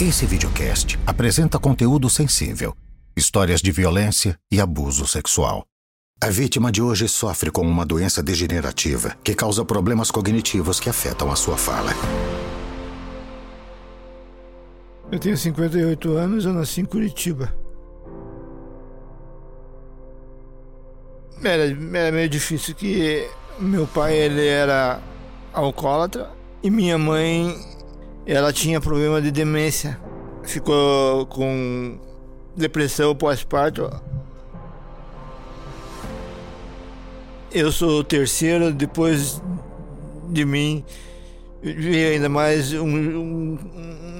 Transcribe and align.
Esse 0.00 0.26
videocast 0.26 0.96
apresenta 1.04 1.58
conteúdo 1.58 2.08
sensível, 2.08 2.72
histórias 3.16 3.60
de 3.60 3.72
violência 3.72 4.38
e 4.48 4.60
abuso 4.60 5.04
sexual. 5.08 5.64
A 6.22 6.28
vítima 6.30 6.70
de 6.70 6.80
hoje 6.80 7.08
sofre 7.08 7.50
com 7.50 7.62
uma 7.62 7.84
doença 7.84 8.22
degenerativa 8.22 9.16
que 9.24 9.34
causa 9.34 9.64
problemas 9.64 10.08
cognitivos 10.12 10.78
que 10.78 10.88
afetam 10.88 11.32
a 11.32 11.34
sua 11.34 11.56
fala. 11.56 11.90
Eu 15.10 15.18
tenho 15.18 15.36
58 15.36 16.12
anos, 16.12 16.44
eu 16.44 16.52
nasci 16.52 16.80
em 16.80 16.84
Curitiba. 16.84 17.52
Era, 21.42 21.64
era 21.98 22.12
meio 22.12 22.28
difícil 22.28 22.72
que 22.72 23.28
meu 23.58 23.84
pai 23.84 24.16
ele 24.16 24.46
era 24.46 25.02
alcoólatra 25.52 26.30
e 26.62 26.70
minha 26.70 26.96
mãe 26.96 27.77
ela 28.34 28.52
tinha 28.52 28.78
problema 28.78 29.22
de 29.22 29.30
demência. 29.30 29.98
Ficou 30.42 31.24
com 31.26 31.98
depressão 32.54 33.14
pós-parto. 33.14 33.90
Eu 37.50 37.72
sou 37.72 38.00
o 38.00 38.04
terceiro, 38.04 38.72
depois 38.72 39.40
de 40.28 40.44
mim 40.44 40.84
veio 41.62 42.12
ainda 42.12 42.28
mais 42.28 42.72
um, 42.74 42.86
um, 42.86 43.58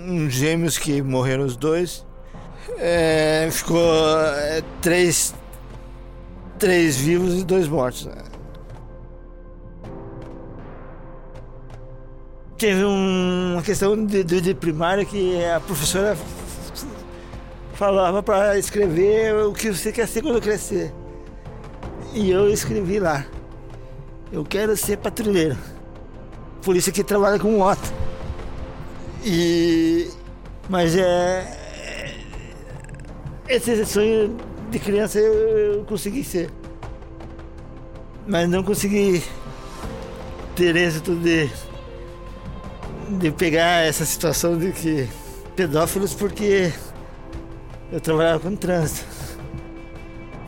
um 0.09 0.31
gêmeos 0.31 0.79
que 0.79 1.03
morreram 1.03 1.45
os 1.45 1.55
dois. 1.56 2.06
É, 2.79 3.48
ficou 3.51 4.19
é, 4.19 4.62
três, 4.81 5.34
três 6.59 6.97
vivos 6.97 7.41
e 7.41 7.45
dois 7.45 7.69
mortos. 7.69 8.06
Né? 8.06 8.23
Teve 12.59 12.85
um, 12.85 13.53
uma 13.53 13.62
questão 13.62 14.05
de, 14.05 14.25
de, 14.25 14.41
de 14.41 14.53
primária 14.53 15.05
que 15.05 15.43
a 15.45 15.61
professora 15.61 16.19
falava 17.75 18.21
para 18.21 18.59
escrever 18.59 19.33
o 19.47 19.53
que 19.53 19.70
você 19.70 19.92
quer 19.92 20.09
ser 20.09 20.23
quando 20.23 20.41
crescer. 20.41 20.92
E 22.12 22.31
eu 22.31 22.51
escrevi 22.51 22.98
lá. 22.98 23.25
Eu 24.33 24.45
quero 24.45 24.77
ser 24.77 24.98
patrulheiro. 24.98 25.56
Polícia 26.61 26.92
que 26.92 27.05
trabalha 27.05 27.39
com 27.39 27.56
moto. 27.56 27.92
E. 29.25 30.11
Mas 30.69 30.97
é. 30.97 31.56
Esse 33.48 33.86
sonho 33.86 34.36
de 34.69 34.79
criança 34.81 35.20
eu, 35.20 35.33
eu 35.33 35.84
consegui 35.84 36.25
ser. 36.25 36.51
Mas 38.27 38.48
não 38.48 38.64
consegui 38.64 39.23
ter 40.56 40.75
êxito 40.75 41.14
de 41.14 41.48
de 43.09 43.31
pegar 43.31 43.87
essa 43.87 44.05
situação 44.05 44.59
de 44.59 44.73
que 44.73 45.09
pedófilos 45.56 46.14
porque 46.14 46.73
eu 47.91 48.01
trabalhava 48.01 48.41
com 48.41 48.55
trânsito. 48.55 49.06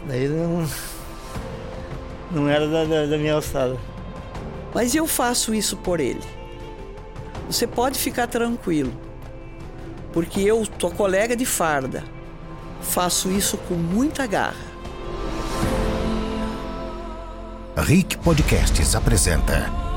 Daí 0.06 0.28
não, 0.28 0.66
não 2.31 2.48
era 2.48 2.69
da, 2.69 2.84
da, 2.84 3.06
da 3.06 3.19
minha 3.19 3.34
alçada. 3.34 3.77
Mas 4.75 4.94
eu 4.94 5.06
faço 5.06 5.55
isso 5.55 5.77
por 5.77 6.00
ele. 6.00 6.20
Você 7.48 7.66
pode 7.66 7.98
ficar 7.98 8.27
tranquilo, 8.28 8.92
porque 10.12 10.41
eu, 10.41 10.64
tua 10.66 10.91
colega 10.91 11.34
de 11.34 11.44
farda, 11.44 12.05
faço 12.81 13.31
isso 13.31 13.56
com 13.56 13.75
muita 13.75 14.27
garra. 14.27 14.70
Rick 17.77 18.19
Podcasts 18.19 18.94
apresenta 18.94 19.89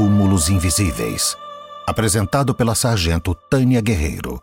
Túmulos 0.00 0.48
Invisíveis. 0.48 1.36
Apresentado 1.86 2.54
pela 2.54 2.74
sargento 2.74 3.34
Tânia 3.34 3.82
Guerreiro. 3.82 4.42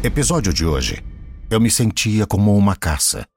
Episódio 0.00 0.52
de 0.52 0.64
hoje. 0.64 1.04
Eu 1.50 1.60
me 1.60 1.68
sentia 1.68 2.24
como 2.24 2.56
uma 2.56 2.76
caça. 2.76 3.28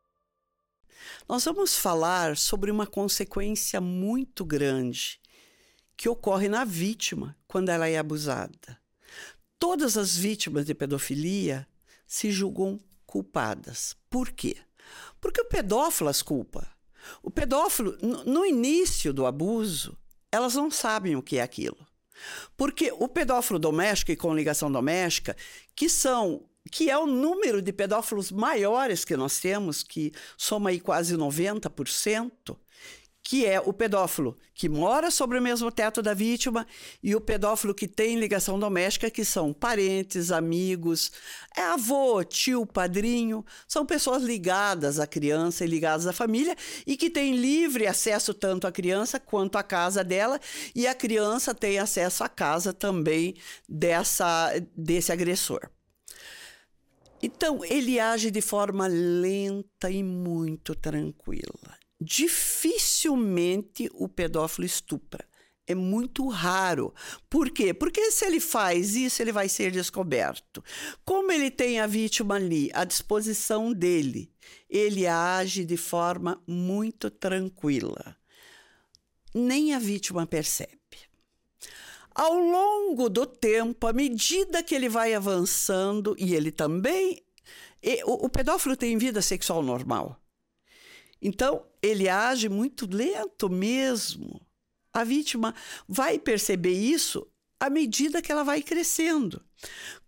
Nós 1.27 1.43
vamos 1.43 1.75
falar 1.75 2.37
sobre 2.37 2.69
uma 2.69 2.85
consequência 2.85 3.81
muito 3.81 4.45
grande 4.45 5.19
que 5.97 6.07
ocorre 6.07 6.47
na 6.47 6.63
vítima 6.63 7.35
quando 7.47 7.69
ela 7.69 7.89
é 7.89 7.97
abusada. 7.97 8.79
Todas 9.57 9.97
as 9.97 10.15
vítimas 10.15 10.67
de 10.67 10.75
pedofilia 10.75 11.67
se 12.05 12.29
julgam 12.29 12.79
culpadas. 13.07 13.95
Por 14.07 14.29
quê? 14.29 14.55
Porque 15.19 15.41
o 15.41 15.45
pedófilo 15.45 16.11
as 16.11 16.21
culpa. 16.21 16.69
O 17.23 17.31
pedófilo, 17.31 17.97
no 18.23 18.45
início 18.45 19.11
do 19.11 19.25
abuso, 19.25 19.97
elas 20.31 20.55
não 20.55 20.69
sabem 20.69 21.15
o 21.15 21.21
que 21.21 21.37
é 21.37 21.41
aquilo. 21.41 21.77
Porque 22.57 22.91
o 22.91 23.07
pedófilo 23.07 23.59
doméstico 23.59 24.11
e 24.11 24.15
com 24.15 24.35
ligação 24.35 24.71
doméstica, 24.71 25.35
que 25.75 25.89
são 25.89 26.45
que 26.71 26.89
é 26.89 26.97
o 26.97 27.05
número 27.07 27.61
de 27.61 27.73
pedófilos 27.73 28.31
maiores 28.31 29.03
que 29.03 29.17
nós 29.17 29.39
temos, 29.39 29.81
que 29.81 30.11
soma 30.37 30.69
aí 30.69 30.79
quase 30.79 31.15
90%, 31.15 32.55
que 33.29 33.45
é 33.45 33.61
o 33.61 33.71
pedófilo 33.71 34.35
que 34.55 34.67
mora 34.67 35.11
sobre 35.11 35.37
o 35.37 35.41
mesmo 35.41 35.71
teto 35.71 36.01
da 36.01 36.15
vítima 36.15 36.65
e 37.03 37.15
o 37.15 37.21
pedófilo 37.21 37.75
que 37.75 37.87
tem 37.87 38.19
ligação 38.19 38.57
doméstica, 38.57 39.11
que 39.11 39.23
são 39.23 39.53
parentes, 39.53 40.31
amigos, 40.31 41.11
é 41.55 41.61
avô, 41.61 42.23
tio, 42.23 42.65
padrinho, 42.65 43.45
são 43.67 43.85
pessoas 43.85 44.23
ligadas 44.23 44.99
à 44.99 45.05
criança 45.05 45.63
e 45.63 45.67
ligadas 45.67 46.07
à 46.07 46.11
família 46.11 46.55
e 46.87 46.97
que 46.97 47.07
têm 47.07 47.35
livre 47.35 47.85
acesso 47.85 48.33
tanto 48.33 48.65
à 48.65 48.71
criança 48.71 49.19
quanto 49.19 49.59
à 49.59 49.61
casa 49.61 50.03
dela 50.03 50.39
e 50.73 50.87
a 50.87 50.95
criança 50.95 51.53
tem 51.53 51.77
acesso 51.77 52.23
à 52.23 52.29
casa 52.29 52.73
também 52.73 53.35
dessa 53.69 54.51
desse 54.75 55.11
agressor. 55.11 55.69
Então, 57.21 57.63
ele 57.63 57.99
age 57.99 58.31
de 58.31 58.41
forma 58.41 58.87
lenta 58.87 59.91
e 59.91 60.01
muito 60.01 60.73
tranquila 60.73 61.68
dificilmente 61.99 63.89
o 63.93 64.07
pedófilo 64.07 64.65
estupra. 64.65 65.27
É 65.67 65.75
muito 65.75 66.27
raro. 66.27 66.93
Por 67.29 67.51
quê? 67.51 67.73
Porque 67.75 68.09
se 68.09 68.25
ele 68.25 68.39
faz 68.39 68.95
isso, 68.95 69.21
ele 69.21 69.31
vai 69.31 69.47
ser 69.47 69.71
descoberto. 69.71 70.63
Como 71.05 71.31
ele 71.31 71.51
tem 71.51 71.79
a 71.79 71.85
vítima 71.85 72.35
ali 72.35 72.71
à 72.73 72.83
disposição 72.83 73.71
dele, 73.71 74.31
ele 74.67 75.05
age 75.05 75.63
de 75.63 75.77
forma 75.77 76.41
muito 76.47 77.11
tranquila. 77.11 78.17
Nem 79.31 79.75
a 79.75 79.79
vítima 79.79 80.25
percebe. 80.25 80.79
Ao 82.15 82.33
longo 82.33 83.07
do 83.07 83.27
tempo, 83.27 83.85
à 83.85 83.93
medida 83.93 84.63
que 84.63 84.73
ele 84.73 84.89
vai 84.89 85.13
avançando, 85.13 86.15
e 86.17 86.33
ele 86.33 86.51
também. 86.51 87.23
O 88.05 88.27
pedófilo 88.27 88.75
tem 88.75 88.97
vida 88.97 89.21
sexual 89.21 89.61
normal. 89.61 90.18
Então, 91.21 91.65
ele 91.81 92.07
age 92.07 92.47
muito 92.49 92.87
lento 92.89 93.49
mesmo. 93.49 94.41
A 94.93 95.03
vítima 95.03 95.53
vai 95.87 96.17
perceber 96.17 96.73
isso 96.73 97.27
à 97.59 97.69
medida 97.69 98.21
que 98.21 98.31
ela 98.31 98.43
vai 98.43 98.61
crescendo. 98.61 99.41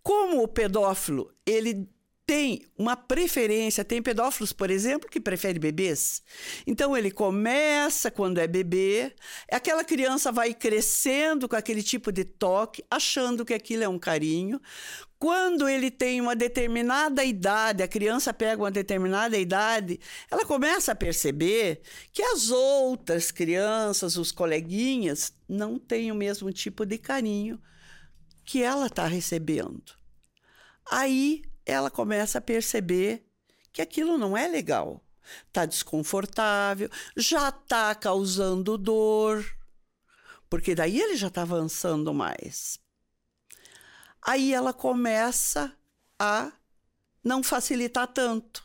Como 0.02 0.42
o 0.42 0.48
pedófilo, 0.48 1.32
ele 1.46 1.88
tem 2.24 2.62
uma 2.78 2.96
preferência, 2.96 3.84
tem 3.84 4.00
pedófilos, 4.00 4.52
por 4.52 4.70
exemplo, 4.70 5.08
que 5.08 5.20
preferem 5.20 5.60
bebês. 5.60 6.22
Então 6.66 6.96
ele 6.96 7.10
começa 7.10 8.10
quando 8.10 8.38
é 8.38 8.46
bebê, 8.46 9.14
aquela 9.50 9.84
criança 9.84 10.30
vai 10.30 10.54
crescendo 10.54 11.48
com 11.48 11.56
aquele 11.56 11.82
tipo 11.82 12.12
de 12.12 12.24
toque, 12.24 12.84
achando 12.90 13.44
que 13.44 13.52
aquilo 13.52 13.82
é 13.82 13.88
um 13.88 13.98
carinho. 13.98 14.60
Quando 15.18 15.68
ele 15.68 15.90
tem 15.90 16.20
uma 16.20 16.34
determinada 16.34 17.24
idade, 17.24 17.82
a 17.82 17.88
criança 17.88 18.32
pega 18.32 18.62
uma 18.62 18.70
determinada 18.70 19.36
idade, 19.36 20.00
ela 20.30 20.44
começa 20.44 20.92
a 20.92 20.96
perceber 20.96 21.80
que 22.12 22.22
as 22.22 22.50
outras 22.50 23.30
crianças, 23.30 24.16
os 24.16 24.32
coleguinhas, 24.32 25.32
não 25.48 25.78
têm 25.78 26.10
o 26.10 26.16
mesmo 26.16 26.52
tipo 26.52 26.84
de 26.86 26.98
carinho 26.98 27.60
que 28.44 28.62
ela 28.62 28.86
está 28.86 29.06
recebendo. 29.06 29.92
Aí 30.90 31.42
ela 31.64 31.90
começa 31.90 32.38
a 32.38 32.42
perceber 32.42 33.26
que 33.72 33.82
aquilo 33.82 34.18
não 34.18 34.36
é 34.36 34.48
legal. 34.48 35.02
Está 35.46 35.64
desconfortável, 35.64 36.90
já 37.16 37.48
está 37.48 37.94
causando 37.94 38.76
dor, 38.76 39.44
porque 40.50 40.74
daí 40.74 41.00
ele 41.00 41.16
já 41.16 41.28
está 41.28 41.42
avançando 41.42 42.12
mais. 42.12 42.78
Aí 44.20 44.52
ela 44.52 44.72
começa 44.72 45.76
a 46.18 46.52
não 47.24 47.42
facilitar 47.42 48.06
tanto. 48.08 48.64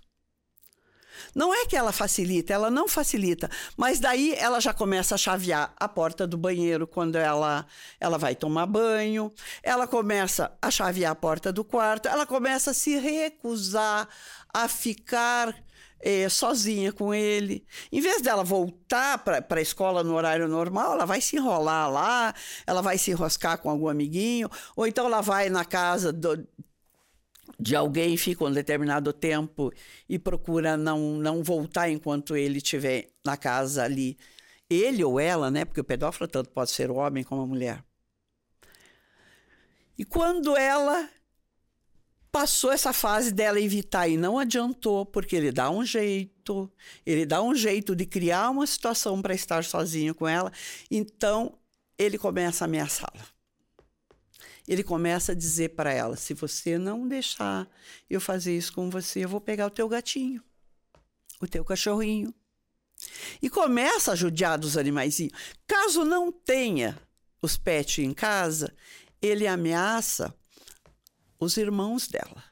Não 1.36 1.54
é 1.54 1.66
que 1.66 1.76
ela 1.76 1.92
facilita, 1.92 2.54
ela 2.54 2.70
não 2.70 2.88
facilita, 2.88 3.50
mas 3.76 4.00
daí 4.00 4.34
ela 4.36 4.60
já 4.60 4.74
começa 4.74 5.16
a 5.16 5.18
chavear 5.18 5.74
a 5.78 5.88
porta 5.88 6.28
do 6.28 6.38
banheiro 6.38 6.88
quando 6.88 7.16
ela, 7.16 7.66
ela 8.00 8.18
vai 8.18 8.36
tomar 8.36 8.66
banho, 8.66 9.32
ela 9.62 9.88
começa 9.88 10.52
a 10.62 10.72
chavear 10.72 11.12
a 11.12 11.16
porta 11.16 11.52
do 11.52 11.64
quarto, 11.64 12.08
ela 12.08 12.26
começa 12.26 12.72
a 12.72 12.74
se 12.74 12.98
recusar 12.98 14.08
a 14.54 14.68
ficar 14.68 15.56
é, 16.00 16.30
sozinha 16.30 16.92
com 16.92 17.14
ele. 17.14 17.66
Em 17.92 18.02
vez 18.02 18.22
dela 18.22 18.44
voltar 18.44 19.18
para 19.20 19.44
a 19.50 19.62
escola 19.62 20.04
no 20.04 20.16
horário 20.16 20.48
normal, 20.48 20.94
ela 20.94 21.06
vai 21.06 21.22
se 21.22 21.36
enrolar 21.36 21.92
lá, 21.92 22.34
ela 22.66 22.82
vai 22.82 22.98
se 22.98 23.12
enroscar 23.12 23.58
com 23.58 23.70
algum 23.70 23.88
amiguinho, 23.88 24.50
ou 24.76 24.86
então 24.86 25.06
ela 25.06 25.22
vai 25.22 25.50
na 25.50 25.66
casa 25.66 26.14
do, 26.14 26.48
de 27.60 27.76
alguém, 27.76 28.16
fica 28.18 28.46
um 28.46 28.52
determinado 28.52 29.12
tempo 29.12 29.72
e 30.08 30.20
procura 30.20 30.78
não, 30.78 31.18
não 31.18 31.44
voltar 31.44 31.90
enquanto 31.90 32.36
ele 32.36 32.58
estiver 32.58 33.10
na 33.26 33.36
casa 33.36 33.84
ali. 33.84 34.18
Ele 34.70 35.04
ou 35.04 35.20
ela, 35.20 35.50
né? 35.50 35.66
Porque 35.66 35.82
o 35.82 35.84
pedófilo 35.84 36.28
tanto 36.28 36.50
pode 36.52 36.72
ser 36.72 36.92
o 36.92 36.96
homem 36.96 37.24
como 37.24 37.42
a 37.42 37.48
mulher. 37.48 37.84
E 39.98 40.06
quando 40.06 40.56
ela 40.56 41.10
passou 42.32 42.72
essa 42.72 42.94
fase 42.94 43.32
dela 43.32 43.60
evitar 43.60 44.08
e 44.08 44.16
não 44.16 44.38
adiantou, 44.38 45.06
porque 45.06 45.36
ele 45.36 45.52
dá 45.52 45.72
um 45.72 45.84
jeito, 45.84 46.72
ele 47.04 47.26
dá 47.26 47.42
um 47.42 47.56
jeito 47.56 47.96
de 47.96 48.06
criar 48.06 48.52
uma 48.52 48.68
situação 48.68 49.20
para 49.22 49.34
estar 49.34 49.64
sozinho 49.64 50.14
com 50.14 50.28
ela, 50.28 50.52
então 50.92 51.58
ele 51.98 52.18
começa 52.18 52.64
a 52.64 52.68
ameaçá-la. 52.68 53.37
Ele 54.68 54.84
começa 54.84 55.32
a 55.32 55.36
dizer 55.36 55.70
para 55.70 55.94
ela: 55.94 56.16
se 56.16 56.34
você 56.34 56.78
não 56.78 57.08
deixar 57.08 57.68
eu 58.10 58.20
fazer 58.20 58.56
isso 58.58 58.74
com 58.74 58.90
você, 58.90 59.24
eu 59.24 59.30
vou 59.30 59.40
pegar 59.40 59.68
o 59.68 59.72
teu 59.72 59.88
gatinho, 59.88 60.44
o 61.40 61.48
teu 61.48 61.64
cachorrinho. 61.64 62.34
E 63.42 63.50
começa 63.50 64.12
a 64.12 64.16
judiar 64.16 64.58
dos 64.58 64.76
animaizinhos. 64.76 65.34
Caso 65.68 66.04
não 66.04 66.32
tenha 66.32 67.00
os 67.42 67.56
pets 67.56 68.04
em 68.04 68.14
casa, 68.14 68.76
ele 69.22 69.48
ameaça 69.48 70.34
os 71.40 71.56
irmãos 71.56 72.08
dela, 72.08 72.44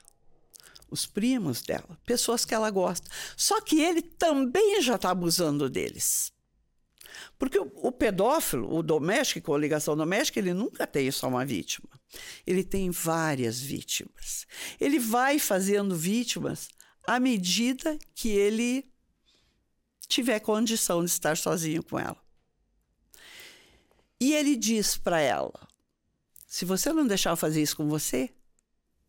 os 0.89 1.07
primos 1.07 1.61
dela, 1.61 1.99
pessoas 2.05 2.45
que 2.45 2.53
ela 2.53 2.69
gosta. 2.69 3.09
Só 3.35 3.59
que 3.59 3.81
ele 3.81 4.01
também 4.01 4.81
já 4.81 4.95
está 4.95 5.09
abusando 5.09 5.69
deles. 5.69 6.31
Porque 7.37 7.59
o, 7.59 7.71
o, 7.75 7.91
pedófilo, 7.91 8.73
o 8.73 8.81
doméstico, 8.83 9.53
a 9.53 9.57
ligação 9.57 9.95
doméstica, 9.95 10.39
ele 10.39 10.53
nunca 10.53 10.87
tem 10.87 11.09
só 11.11 11.27
uma 11.27 11.45
vítima. 11.45 11.89
Ele 12.45 12.63
tem 12.63 12.89
várias 12.91 13.59
vítimas. 13.59 14.45
Ele 14.79 14.99
vai 14.99 15.39
fazendo 15.39 15.95
vítimas 15.95 16.69
à 17.05 17.19
medida 17.19 17.97
que 18.13 18.29
ele 18.29 18.89
tiver 20.07 20.39
condição 20.39 21.03
de 21.03 21.11
estar 21.11 21.37
sozinho 21.37 21.83
com 21.83 21.99
ela. 21.99 22.17
E 24.19 24.33
ele 24.33 24.55
diz 24.55 24.97
para 24.97 25.19
ela: 25.19 25.67
se 26.47 26.65
você 26.65 26.93
não 26.93 27.05
deixar 27.05 27.31
eu 27.31 27.37
fazer 27.37 27.61
isso 27.61 27.75
com 27.75 27.87
você, 27.87 28.33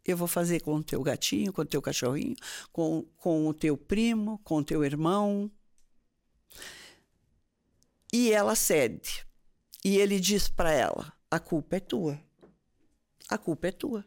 eu 0.05 0.17
vou 0.17 0.29
fazer 0.29 0.61
com 0.61 0.75
o 0.75 0.83
teu 0.83 1.03
gatinho, 1.03 1.53
com 1.53 1.63
o 1.63 1.67
teu 1.67 1.83
cachorrinho, 1.83 2.37
com, 2.73 3.05
com 3.17 3.47
o 3.49 3.55
teu 3.55 3.77
primo, 3.77 4.39
com 4.45 4.59
o 4.59 4.65
teu 4.65 4.85
irmão. 4.85 5.51
E 8.13 8.33
ela 8.33 8.55
cede. 8.55 9.27
E 9.85 9.97
ele 9.99 10.19
diz 10.21 10.49
para 10.49 10.71
ela: 10.71 11.13
a 11.31 11.39
culpa 11.39 11.77
é 11.77 11.81
tua. 11.81 12.21
A 13.29 13.37
culpa 13.37 13.69
é 13.69 13.73
tua. 13.73 14.05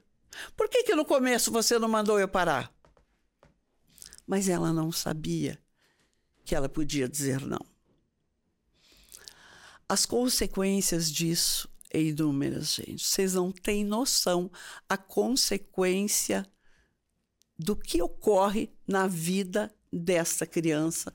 Por 0.55 0.69
que, 0.69 0.83
que 0.83 0.95
no 0.95 1.05
começo 1.05 1.51
você 1.51 1.77
não 1.77 1.89
mandou 1.89 2.19
eu 2.19 2.27
parar? 2.27 2.73
Mas 4.25 4.47
ela 4.47 4.71
não 4.71 4.91
sabia 4.91 5.59
que 6.45 6.55
ela 6.55 6.69
podia 6.69 7.07
dizer 7.07 7.41
não. 7.41 7.65
As 9.87 10.05
consequências 10.05 11.11
disso 11.11 11.67
é 11.91 12.01
inúmeras, 12.01 12.75
gente. 12.75 13.03
Vocês 13.03 13.33
não 13.33 13.51
têm 13.51 13.83
noção 13.83 14.51
a 14.87 14.97
consequência 14.97 16.45
do 17.57 17.75
que 17.75 18.01
ocorre 18.01 18.71
na 18.87 19.07
vida 19.07 19.73
dessa 19.91 20.45
criança 20.45 21.13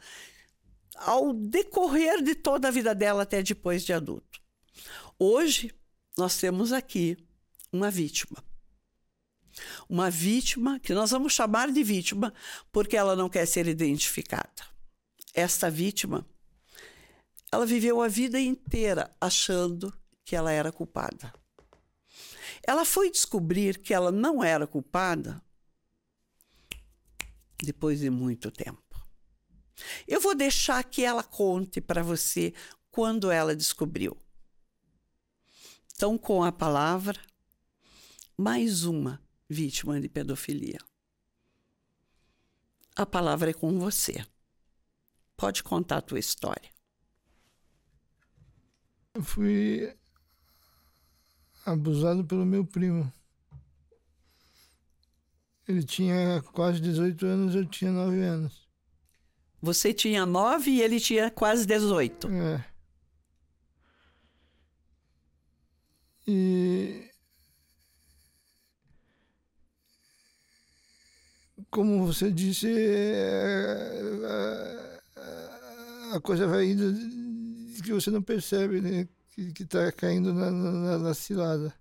ao 0.96 1.32
decorrer 1.32 2.22
de 2.22 2.34
toda 2.34 2.68
a 2.68 2.70
vida 2.70 2.94
dela 2.94 3.22
até 3.22 3.42
depois 3.42 3.84
de 3.84 3.92
adulto. 3.92 4.40
Hoje, 5.18 5.74
nós 6.16 6.36
temos 6.36 6.72
aqui 6.72 7.16
uma 7.72 7.90
vítima. 7.90 8.42
Uma 9.88 10.10
vítima 10.10 10.80
que 10.80 10.94
nós 10.94 11.10
vamos 11.10 11.32
chamar 11.32 11.70
de 11.70 11.82
vítima 11.82 12.32
porque 12.72 12.96
ela 12.96 13.14
não 13.14 13.28
quer 13.28 13.46
ser 13.46 13.66
identificada. 13.66 14.74
Esta 15.32 15.70
vítima, 15.70 16.26
ela 17.50 17.66
viveu 17.66 18.00
a 18.00 18.08
vida 18.08 18.40
inteira 18.40 19.14
achando 19.20 19.92
que 20.24 20.34
ela 20.34 20.50
era 20.52 20.72
culpada. 20.72 21.32
Ela 22.66 22.84
foi 22.84 23.10
descobrir 23.10 23.78
que 23.78 23.92
ela 23.92 24.10
não 24.10 24.42
era 24.42 24.66
culpada 24.66 25.42
depois 27.62 28.00
de 28.00 28.10
muito 28.10 28.50
tempo. 28.50 28.83
Eu 30.06 30.20
vou 30.20 30.34
deixar 30.34 30.82
que 30.84 31.02
ela 31.02 31.22
conte 31.22 31.80
para 31.80 32.02
você 32.02 32.52
quando 32.90 33.30
ela 33.30 33.56
descobriu. 33.56 34.16
Então, 35.94 36.18
com 36.18 36.42
a 36.42 36.52
palavra, 36.52 37.20
mais 38.36 38.84
uma 38.84 39.20
vítima 39.48 40.00
de 40.00 40.08
pedofilia. 40.08 40.78
A 42.96 43.04
palavra 43.04 43.50
é 43.50 43.54
com 43.54 43.78
você. 43.78 44.24
Pode 45.36 45.62
contar 45.62 45.98
a 45.98 46.02
tua 46.02 46.18
história. 46.18 46.70
Eu 49.14 49.22
fui 49.22 49.96
abusado 51.64 52.24
pelo 52.24 52.44
meu 52.44 52.64
primo. 52.64 53.12
Ele 55.66 55.82
tinha 55.82 56.42
quase 56.52 56.80
18 56.80 57.24
anos, 57.26 57.54
eu 57.54 57.64
tinha 57.64 57.90
9 57.90 58.20
anos. 58.22 58.63
Você 59.64 59.94
tinha 59.94 60.26
9 60.26 60.70
e 60.70 60.82
ele 60.82 61.00
tinha 61.00 61.30
quase 61.30 61.66
18. 61.66 62.28
É. 62.28 62.64
E. 66.28 67.10
Como 71.70 72.06
você 72.06 72.30
disse, 72.30 72.68
é, 72.68 73.90
a 76.12 76.20
coisa 76.20 76.46
vai 76.46 76.66
indo 76.66 76.92
que 77.82 77.92
você 77.92 78.10
não 78.10 78.22
percebe, 78.22 78.82
né? 78.82 79.08
que 79.30 79.62
está 79.62 79.90
caindo 79.90 80.32
na, 80.32 80.50
na, 80.50 80.98
na, 80.98 81.14
cilada. 81.14 81.74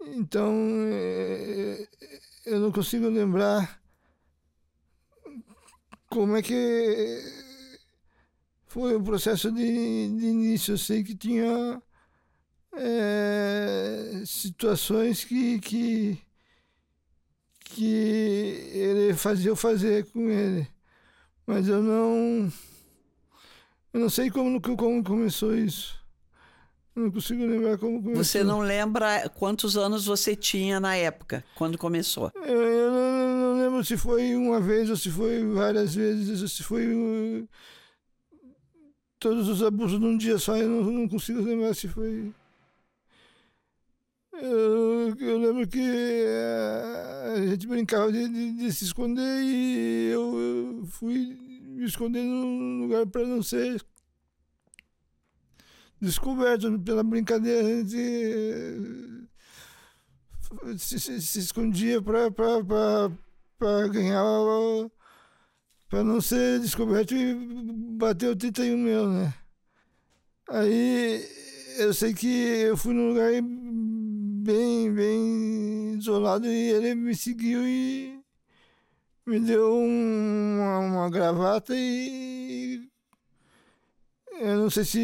Então, 0.00 0.52
é, 0.90 1.86
eu 2.46 2.60
não 2.60 2.72
consigo 2.72 3.08
lembrar 3.08 3.78
como 6.08 6.36
é 6.36 6.42
que 6.42 7.22
foi 8.66 8.96
o 8.96 9.02
processo 9.02 9.50
de, 9.50 9.62
de 9.62 10.26
início. 10.26 10.74
Eu 10.74 10.78
sei 10.78 11.02
que 11.02 11.16
tinha 11.16 11.82
é, 12.74 14.22
situações 14.24 15.24
que, 15.24 15.58
que, 15.60 16.18
que 17.60 18.70
ele 18.72 19.14
fazia 19.14 19.50
eu 19.50 19.56
fazer 19.56 20.06
com 20.06 20.28
ele, 20.28 20.68
mas 21.46 21.68
eu 21.68 21.82
não 21.82 22.52
eu 23.92 24.00
não 24.00 24.10
sei 24.10 24.30
como, 24.30 24.60
como 24.60 25.02
começou 25.02 25.56
isso. 25.56 25.98
Eu 26.94 27.04
não 27.04 27.10
consigo 27.10 27.44
lembrar 27.44 27.78
como 27.78 28.02
começou. 28.02 28.24
Você 28.24 28.44
não 28.44 28.60
lembra 28.60 29.28
quantos 29.30 29.76
anos 29.76 30.04
você 30.04 30.36
tinha 30.36 30.78
na 30.78 30.94
época, 30.94 31.44
quando 31.54 31.78
começou? 31.78 32.30
Eu, 32.34 32.62
eu 32.62 32.90
não, 32.90 33.17
lembro 33.78 33.84
se 33.84 33.96
foi 33.96 34.34
uma 34.34 34.60
vez 34.60 34.90
ou 34.90 34.96
se 34.96 35.10
foi 35.10 35.44
várias 35.46 35.94
vezes, 35.94 36.42
ou 36.42 36.48
se 36.48 36.62
foi 36.62 36.86
uh, 36.92 37.48
todos 39.18 39.48
os 39.48 39.62
abusos 39.62 40.00
num 40.00 40.16
dia 40.16 40.38
só. 40.38 40.56
Eu 40.56 40.68
não, 40.68 40.82
não 40.90 41.08
consigo 41.08 41.40
lembrar 41.40 41.74
se 41.74 41.88
foi. 41.88 42.32
Eu, 44.32 45.16
eu, 45.18 45.38
lembro 45.38 45.66
que 45.66 45.80
uh, 45.80 47.32
a 47.34 47.46
gente 47.46 47.66
brincava 47.66 48.12
de, 48.12 48.28
de, 48.28 48.52
de 48.52 48.72
se 48.72 48.84
esconder 48.84 49.42
e 49.42 50.10
eu, 50.12 50.38
eu 50.38 50.86
fui 50.86 51.36
me 51.62 51.84
esconder 51.84 52.22
num 52.22 52.82
lugar 52.82 53.06
para 53.06 53.26
não 53.26 53.42
ser 53.42 53.84
descoberto 56.00 56.78
pela 56.80 57.02
brincadeira. 57.02 57.66
A 57.66 57.70
gente 57.80 59.28
se, 60.78 60.98
se, 60.98 61.20
se 61.20 61.38
escondia 61.40 62.00
para 62.00 62.30
ganhar, 63.90 64.22
para 65.88 66.04
não 66.04 66.20
ser 66.20 66.60
descoberto 66.60 67.14
e 67.14 67.34
bater 67.96 68.30
o 68.30 68.36
31 68.36 68.76
meu, 68.76 69.08
né? 69.08 69.34
Aí 70.48 71.24
eu 71.78 71.92
sei 71.92 72.14
que 72.14 72.26
eu 72.26 72.76
fui 72.76 72.94
num 72.94 73.08
lugar 73.08 73.30
bem, 73.42 74.92
bem 74.92 75.94
isolado 75.98 76.46
e 76.46 76.70
ele 76.70 76.94
me 76.94 77.14
seguiu 77.14 77.66
e 77.66 78.18
me 79.26 79.40
deu 79.40 79.78
uma, 79.78 80.78
uma 80.78 81.10
gravata 81.10 81.74
e 81.76 82.88
eu 84.40 84.56
não 84.56 84.70
sei 84.70 84.84
se 84.84 84.98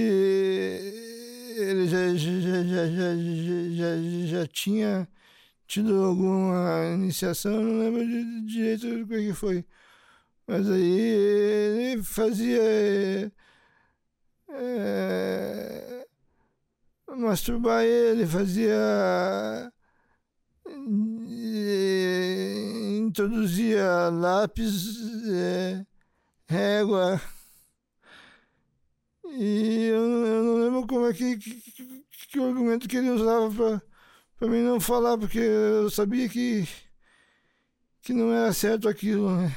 ele 1.56 1.88
já, 1.88 2.14
já, 2.14 2.40
já, 2.40 2.87
já, 2.87 3.16
já, 3.75 4.26
já 4.26 4.46
tinha 4.46 5.08
tido 5.66 6.04
alguma 6.04 6.85
iniciação, 6.94 7.62
não 7.62 7.78
lembro 7.80 8.06
de, 8.06 8.47
direito 8.47 8.87
o 9.02 9.06
que 9.06 9.33
foi. 9.35 9.64
Mas 10.47 10.68
aí 10.71 10.99
ele 11.94 12.02
fazia. 12.02 13.33
É, 14.50 16.06
masturbar 17.16 17.83
ele, 17.85 18.26
fazia. 18.26 19.73
É, 20.66 20.75
introduzia 22.99 24.09
lápis, 24.11 24.99
é, 25.28 25.87
régua. 26.49 27.21
E 29.26 29.87
eu, 29.87 30.26
eu, 30.26 30.42
não 30.44 30.56
lembro 30.59 30.87
como 30.87 31.06
é 31.06 31.12
que, 31.12 31.37
que, 31.38 31.62
que 32.30 32.38
o 32.38 32.47
argumento 32.47 32.88
que 32.88 32.97
ele 32.97 33.11
usava 33.11 33.50
para 33.50 33.83
mim 34.46 34.62
não 34.62 34.80
falar, 34.80 35.18
porque 35.18 35.38
eu 35.38 35.90
sabia 35.90 36.28
que, 36.28 36.66
que 38.02 38.12
não 38.12 38.32
era 38.32 38.52
certo 38.52 38.88
aquilo, 38.88 39.34
né? 39.36 39.54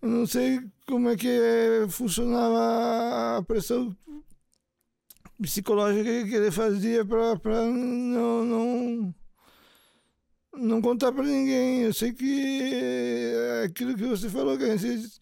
Eu 0.00 0.08
não 0.08 0.26
sei 0.26 0.60
como 0.86 1.08
é 1.10 1.16
que 1.16 1.28
funcionava 1.88 3.38
a 3.38 3.42
pressão 3.42 3.96
psicológica 5.40 6.26
que 6.26 6.34
ele 6.34 6.50
fazia 6.50 7.04
para 7.04 7.66
não, 7.66 8.44
não, 8.44 9.14
não 10.54 10.82
contar 10.82 11.12
para 11.12 11.24
ninguém. 11.24 11.82
Eu 11.82 11.92
sei 11.92 12.12
que 12.12 13.32
é 13.34 13.64
aquilo 13.64 13.96
que 13.96 14.04
você 14.06 14.28
falou, 14.28 14.58
que 14.58 14.76
gente 14.76 15.20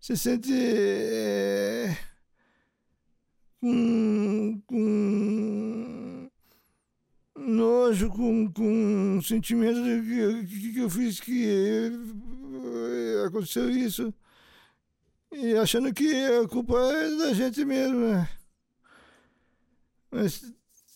se 0.00 0.16
sente 0.16 0.52
é, 0.52 1.96
com, 3.60 4.62
com 4.66 6.07
nojo, 7.48 8.10
com, 8.10 8.50
com 8.52 9.20
sentimento 9.22 9.82
de 9.82 10.46
que, 10.46 10.72
que 10.72 10.78
eu 10.80 10.90
fiz 10.90 11.20
que 11.20 11.90
aconteceu 13.26 13.70
isso. 13.70 14.12
E 15.32 15.54
achando 15.56 15.92
que 15.92 16.24
a 16.24 16.48
culpa 16.48 16.78
é 16.78 17.16
da 17.16 17.32
gente 17.34 17.64
mesmo, 17.64 18.00
né? 18.00 18.28
Mas 20.10 20.42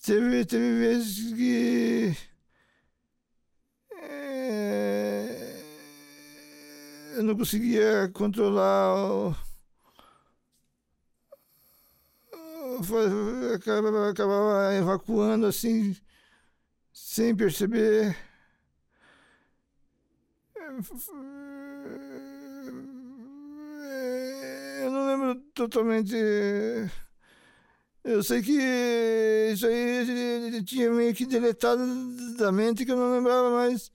teve, 0.03 0.45
teve 0.47 0.79
vezes 0.79 1.35
que. 1.35 2.17
É, 4.01 5.63
eu 7.17 7.23
não 7.25 7.37
conseguia 7.37 8.09
controlar. 8.13 8.95
O, 8.97 9.37
acabava, 13.55 14.11
acabava 14.11 14.75
evacuando 14.75 15.47
assim, 15.47 15.95
sem 16.93 17.35
perceber 17.35 18.17
eu 24.83 24.91
não 24.91 25.07
lembro 25.07 25.41
totalmente. 25.55 26.15
Eu 28.05 28.23
sei 28.23 28.43
que 28.43 28.53
isso 29.53 29.67
aí 29.67 30.63
tinha 30.65 30.91
meio 30.91 31.15
que 31.15 31.27
deletado 31.27 31.83
da 32.37 32.51
mente 32.51 32.85
que 32.85 32.91
eu 32.93 32.97
não 32.97 33.13
lembrava 33.13 33.51
mais. 33.51 33.93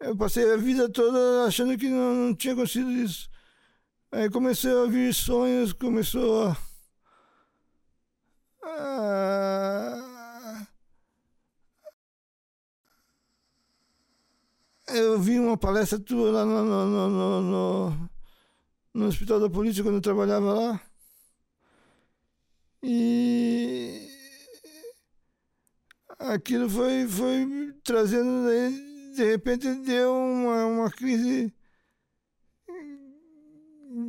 Eu 0.00 0.16
passei 0.16 0.52
a 0.52 0.56
vida 0.56 0.88
toda 0.90 1.46
achando 1.46 1.78
que 1.78 1.88
não, 1.88 2.14
não 2.14 2.34
tinha 2.34 2.54
acontecido 2.54 2.90
isso. 2.90 3.28
Aí 4.12 4.30
comecei 4.30 4.72
a 4.72 4.82
ouvir 4.82 5.14
sonhos, 5.14 5.72
começou 5.72 6.48
a 6.48 6.56
eu 14.94 15.18
vi 15.20 15.38
uma 15.38 15.56
palestra 15.56 15.98
tua 15.98 16.30
lá 16.30 16.44
no, 16.44 16.64
no, 16.64 17.10
no, 17.10 17.40
no 17.42 18.10
no 18.94 19.06
Hospital 19.06 19.40
da 19.40 19.50
Polícia 19.50 19.82
quando 19.82 19.96
eu 19.96 20.00
trabalhava 20.00 20.54
lá. 20.54 20.80
E 22.82 24.08
aquilo 26.18 26.68
foi, 26.68 27.06
foi 27.08 27.74
trazendo, 27.82 28.48
de 29.16 29.24
repente 29.24 29.72
deu 29.82 30.14
uma, 30.14 30.66
uma 30.66 30.90
crise 30.90 31.52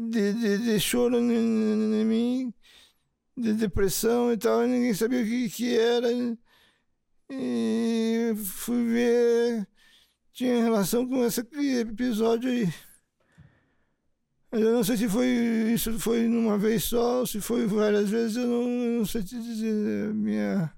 de, 0.10 0.34
de, 0.34 0.58
de 0.60 0.80
choro 0.80 1.18
em, 1.18 2.06
mim, 2.06 2.54
de 3.38 3.54
depressão 3.54 4.32
e 4.32 4.38
tal, 4.38 4.62
ninguém 4.68 4.94
sabia 4.94 5.22
o 5.22 5.25
que, 5.25 5.50
que 5.50 5.77
era. 5.77 6.10
E 7.30 8.34
fui 8.36 8.84
ver, 8.86 9.68
tinha 10.36 10.62
relação 10.62 11.08
com 11.08 11.25
esse 11.25 11.39
episódio 11.80 12.50
aí. 12.50 12.72
Eu 14.51 14.74
não 14.74 14.84
sei 14.84 14.98
se 14.98 15.10
foi 15.10 15.27
isso 15.74 16.00
foi 16.00 16.27
numa 16.27 16.58
vez 16.58 16.84
só, 16.86 17.25
se 17.25 17.42
foi 17.42 17.65
várias 17.68 18.10
vezes, 18.10 18.38
eu 18.38 18.48
não, 18.48 18.68
não 19.00 19.06
sei 19.06 19.24
te 19.24 19.42
dizer. 19.42 20.13
Minha, 20.13 20.72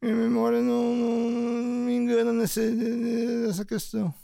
minha 0.00 0.14
memória 0.14 0.60
não, 0.62 0.94
não, 0.94 1.86
me 1.86 1.94
engana 1.94 2.32
nessa, 2.32 2.60
nessa 2.62 3.64
questão. 3.64 4.14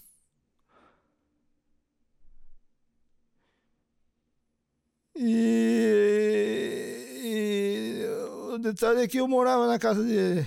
E, 5.17 6.41
e, 7.25 8.55
o 8.55 8.59
detalhe 8.59 9.01
é 9.03 9.09
que 9.09 9.19
eu 9.19 9.29
morava 9.29 9.67
na 9.67 9.79
casa 9.79 10.03
dele. 10.03 10.47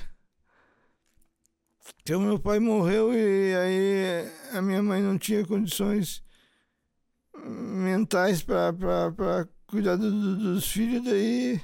Então 2.02 2.20
meu 2.22 2.40
pai 2.40 2.60
morreu 2.60 3.14
e 3.14 3.56
aí 3.56 4.58
a 4.58 4.62
minha 4.62 4.82
mãe 4.84 5.02
não 5.02 5.18
tinha 5.18 5.46
condições 5.46 6.24
mentais 7.46 8.44
para 8.44 9.48
cuidar 9.68 9.96
do, 9.96 10.12
do, 10.12 10.36
dos 10.54 10.68
filhos, 10.68 11.04
daí 11.04 11.62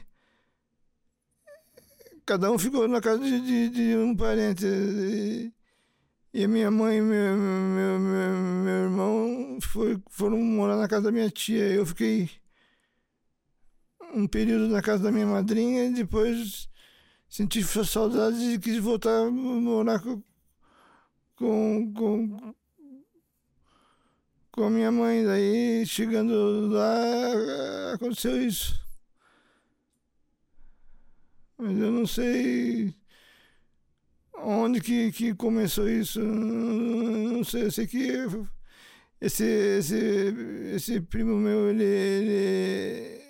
cada 2.30 2.52
um 2.52 2.60
ficou 2.60 2.88
na 2.88 3.02
casa 3.02 3.24
de, 3.24 3.42
de, 3.42 3.70
de 3.70 3.98
um 3.98 4.16
parente. 4.16 4.64
E, 4.66 5.52
e, 6.32 6.44
a 6.44 6.48
minha 6.48 6.70
mãe 6.70 6.98
e 6.98 7.02
meu, 7.02 7.38
meu, 7.38 8.00
meu, 8.00 8.34
meu 8.64 8.84
irmão 8.84 9.58
foi, 9.62 10.00
foram 10.12 10.38
morar 10.38 10.78
na 10.78 10.88
casa 10.88 11.06
da 11.06 11.12
minha 11.12 11.30
tia. 11.32 11.68
Eu 11.68 11.88
fiquei 11.88 12.30
um 14.14 14.28
período 14.28 14.68
na 14.68 14.80
casa 14.82 15.04
da 15.04 15.12
minha 15.12 15.26
madrinha 15.26 15.86
e 15.86 15.94
depois 15.94 16.70
senti 17.30 17.64
saudade 17.64 18.38
e 18.38 18.60
quis 18.60 18.78
voltar 18.80 19.28
a 19.28 19.32
morar 19.32 20.02
com, 20.02 20.22
com, 21.36 21.94
com, 21.94 22.56
com 24.52 24.64
a 24.64 24.70
minha 24.70 24.92
mãe. 24.92 25.24
Daí, 25.24 25.86
chegando 25.86 26.68
lá, 26.70 27.94
aconteceu 27.94 28.42
isso. 28.42 28.80
Mas 31.58 31.78
eu 31.78 31.92
não 31.92 32.08
sei 32.08 32.96
onde 34.34 34.82
que, 34.82 35.12
que 35.12 35.36
começou 35.36 35.90
isso. 35.90 36.22
Não 36.22 37.44
sei, 37.44 37.66
eu 37.66 37.72
sei 37.72 37.86
que 37.88 38.08
esse, 39.22 39.44
esse, 39.44 40.34
esse 40.74 41.02
primo 41.02 41.36
meu, 41.36 41.70
ele, 41.70 41.84
ele 41.84 43.29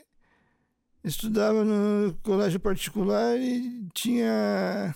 estudava 1.04 1.64
no 1.64 2.14
colégio 2.24 2.60
particular 2.60 3.38
e 3.38 3.88
tinha 3.94 4.96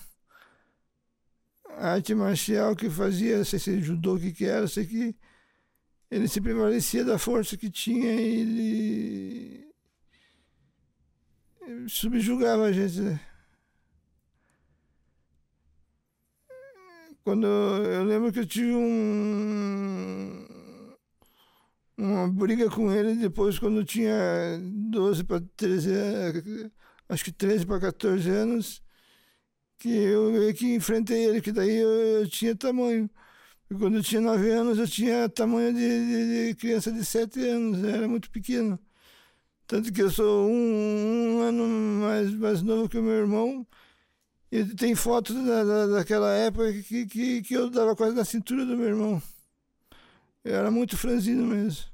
arte 1.78 2.14
marcial 2.14 2.76
que 2.76 2.90
fazia, 2.90 3.44
sei 3.44 3.60
se 3.60 3.82
judô, 3.82 4.16
o 4.16 4.20
que 4.20 4.32
que 4.32 4.46
era, 4.46 4.68
sei 4.68 4.86
que 4.86 5.16
ele 6.10 6.28
se 6.28 6.40
prevalecia 6.40 7.04
da 7.04 7.18
força 7.18 7.58
que 7.58 7.70
tinha 7.70 8.14
e 8.14 8.42
ele, 8.42 9.68
ele 11.62 11.90
subjugava 11.90 12.66
a 12.66 12.72
gente. 12.72 13.02
Né? 13.02 13.20
Quando 17.24 17.48
eu 17.48 18.04
lembro 18.04 18.32
que 18.32 18.40
eu 18.40 18.46
tive 18.46 18.74
um, 18.76 20.46
uma 21.98 22.28
briga 22.28 22.70
com 22.70 22.92
ele 22.92 23.16
depois 23.16 23.60
quando 23.60 23.84
tinha 23.86 24.14
12 24.62 25.24
para 25.24 25.42
13 25.56 25.92
acho 27.10 27.24
que 27.26 27.32
13 27.32 27.66
para 27.66 27.80
14 27.80 28.30
anos, 28.30 28.84
que 29.78 29.90
eu 29.90 30.54
que 30.56 30.74
enfrentei 30.76 31.26
ele, 31.26 31.42
que 31.42 31.52
daí 31.52 31.78
eu, 31.78 31.90
eu 32.22 32.30
tinha 32.30 32.56
tamanho. 32.56 33.10
E 33.70 33.76
quando 33.76 33.98
eu 33.98 34.04
tinha 34.04 34.22
nove 34.22 34.50
anos, 34.52 34.78
eu 34.80 34.88
tinha 34.88 35.30
tamanho 35.30 35.74
de, 35.74 35.80
de, 35.80 36.48
de 36.50 36.56
criança 36.56 36.92
de 36.92 37.04
sete 37.06 37.40
anos, 37.48 37.84
era 37.84 38.08
muito 38.08 38.30
pequeno. 38.32 38.80
Tanto 39.68 39.92
que 39.94 40.02
eu 40.02 40.10
sou 40.12 40.50
um, 40.50 41.38
um, 41.40 41.42
ano 41.42 41.68
mais, 42.02 42.34
mais 42.36 42.62
novo 42.62 42.90
que 42.90 42.98
o 42.98 43.04
meu 43.04 43.14
irmão. 43.14 43.66
E 44.52 44.64
tem 44.76 44.96
fotos 44.96 45.36
da, 45.46 45.64
da, 45.64 45.88
daquela 45.88 46.32
época 46.34 46.74
que, 46.84 47.06
que, 47.08 47.42
que 47.42 47.54
eu 47.56 47.70
dava 47.70 47.96
quase 47.96 48.16
na 48.16 48.26
cintura 48.26 48.66
do 48.66 48.78
meu 48.78 48.88
irmão. 48.90 49.22
Eu 50.44 50.56
era 50.56 50.70
muito 50.72 50.98
franzino 50.98 51.46
mesmo. 51.46 51.92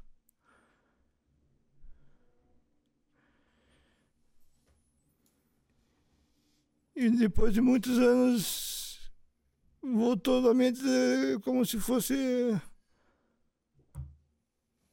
E 6.96 7.08
depois 7.10 7.54
de 7.54 7.60
muitos 7.60 7.98
anos 7.98 9.10
voltou 9.82 10.42
na 10.42 10.52
mente 10.52 10.80
eh, 10.84 11.38
como 11.42 11.64
se 11.64 11.78
fosse 11.80 12.14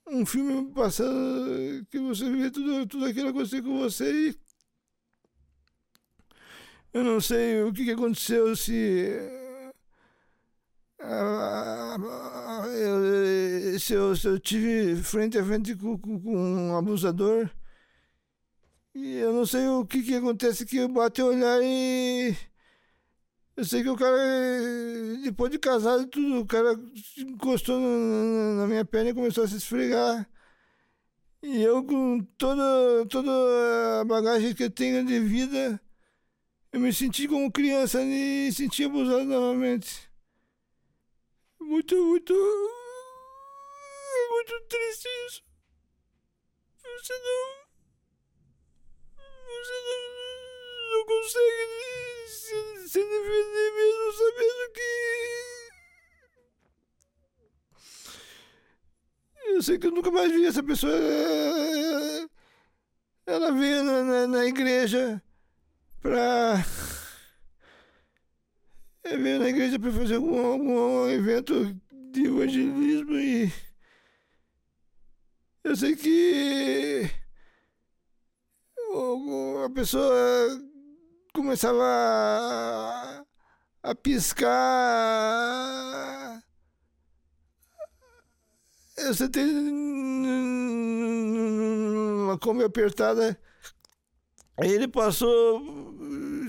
um 0.07 0.25
filme 0.25 0.71
passando 0.73 1.85
que 1.89 1.99
você 1.99 2.29
vê 2.29 2.49
tudo, 2.49 2.87
tudo 2.87 3.05
aquilo 3.05 3.29
acontecer 3.29 3.61
com 3.61 3.77
você 3.79 4.29
e 4.29 4.39
eu 6.93 7.03
não 7.03 7.19
sei 7.21 7.61
o 7.61 7.73
que, 7.73 7.91
aconteceu, 7.91 8.55
se, 8.55 9.19
eu, 12.73 13.79
se, 13.79 13.93
eu, 13.93 14.15
se 14.15 14.27
eu 14.27 14.39
tive 14.39 14.95
frente 15.03 15.37
a 15.37 15.43
frente 15.43 15.75
com, 15.75 15.97
com, 15.97 16.19
com, 16.19 16.35
um 16.35 16.75
abusador. 16.75 17.49
E 18.95 19.15
eu 19.17 19.33
não 19.33 19.45
sei 19.45 19.67
o 19.67 19.85
que, 19.85 20.01
que 20.01 20.15
acontece 20.15 20.65
que 20.65 20.77
eu 20.77 20.89
bati 20.89 21.21
o 21.21 21.27
olhar 21.27 21.59
e. 21.61 22.35
Eu 23.55 23.65
sei 23.65 23.83
que 23.83 23.89
o 23.89 23.95
cara, 23.95 24.17
depois 25.23 25.51
de 25.51 25.59
casado 25.59 26.03
e 26.03 26.07
tudo, 26.07 26.41
o 26.41 26.45
cara 26.45 26.73
encostou 27.17 27.79
na, 27.79 28.61
na 28.61 28.67
minha 28.67 28.85
perna 28.85 29.09
e 29.11 29.13
começou 29.13 29.43
a 29.43 29.47
se 29.47 29.57
esfregar. 29.57 30.27
E 31.41 31.61
eu, 31.63 31.83
com 31.83 32.19
toda, 32.37 33.05
toda 33.09 33.31
a 34.01 34.05
bagagem 34.05 34.53
que 34.53 34.63
eu 34.63 34.69
tenho 34.71 35.05
de 35.05 35.19
vida, 35.19 35.79
eu 36.71 36.79
me 36.79 36.93
senti 36.93 37.27
como 37.27 37.51
criança 37.51 38.01
e 38.03 38.51
senti 38.51 38.83
abusado 38.83 39.25
novamente. 39.25 40.07
Muito, 41.67 41.95
muito. 41.97 42.33
Muito 44.29 44.61
triste 44.69 45.09
isso. 45.27 45.43
Você 46.77 47.13
não. 47.13 47.67
Você 49.47 49.73
não, 49.83 50.01
não 50.93 51.05
consegue 51.05 51.77
se, 52.29 52.87
se 52.87 53.03
defender 53.03 53.71
mesmo 53.75 54.13
sabendo 54.13 54.71
que. 54.73 54.91
Eu 59.47 59.61
sei 59.61 59.77
que 59.77 59.87
eu 59.87 59.91
nunca 59.91 60.09
mais 60.09 60.31
vi 60.31 60.45
essa 60.45 60.63
pessoa. 60.63 60.93
Ela 63.25 63.51
veio 63.51 63.83
na, 63.83 64.03
na, 64.03 64.25
na 64.27 64.45
igreja 64.45 65.21
para 66.01 66.63
é, 69.11 69.17
veio 69.17 69.39
na 69.39 69.49
igreja 69.49 69.79
para 69.79 69.91
fazer 69.91 70.15
algum, 70.15 70.45
algum 70.45 71.09
evento 71.09 71.73
de 72.11 72.25
evangelismo 72.25 73.13
e 73.15 73.51
eu 75.63 75.75
sei 75.75 75.95
que 75.95 77.09
a 79.65 79.69
pessoa 79.69 80.61
começava 81.33 81.83
a, 81.83 83.23
a 83.83 83.95
piscar. 83.95 84.53
Eu 88.97 89.13
sentei 89.13 89.45
numa 92.25 92.37
Kombi 92.39 92.63
apertada 92.63 93.37
Aí 94.59 94.71
ele 94.71 94.87
passou 94.87 95.61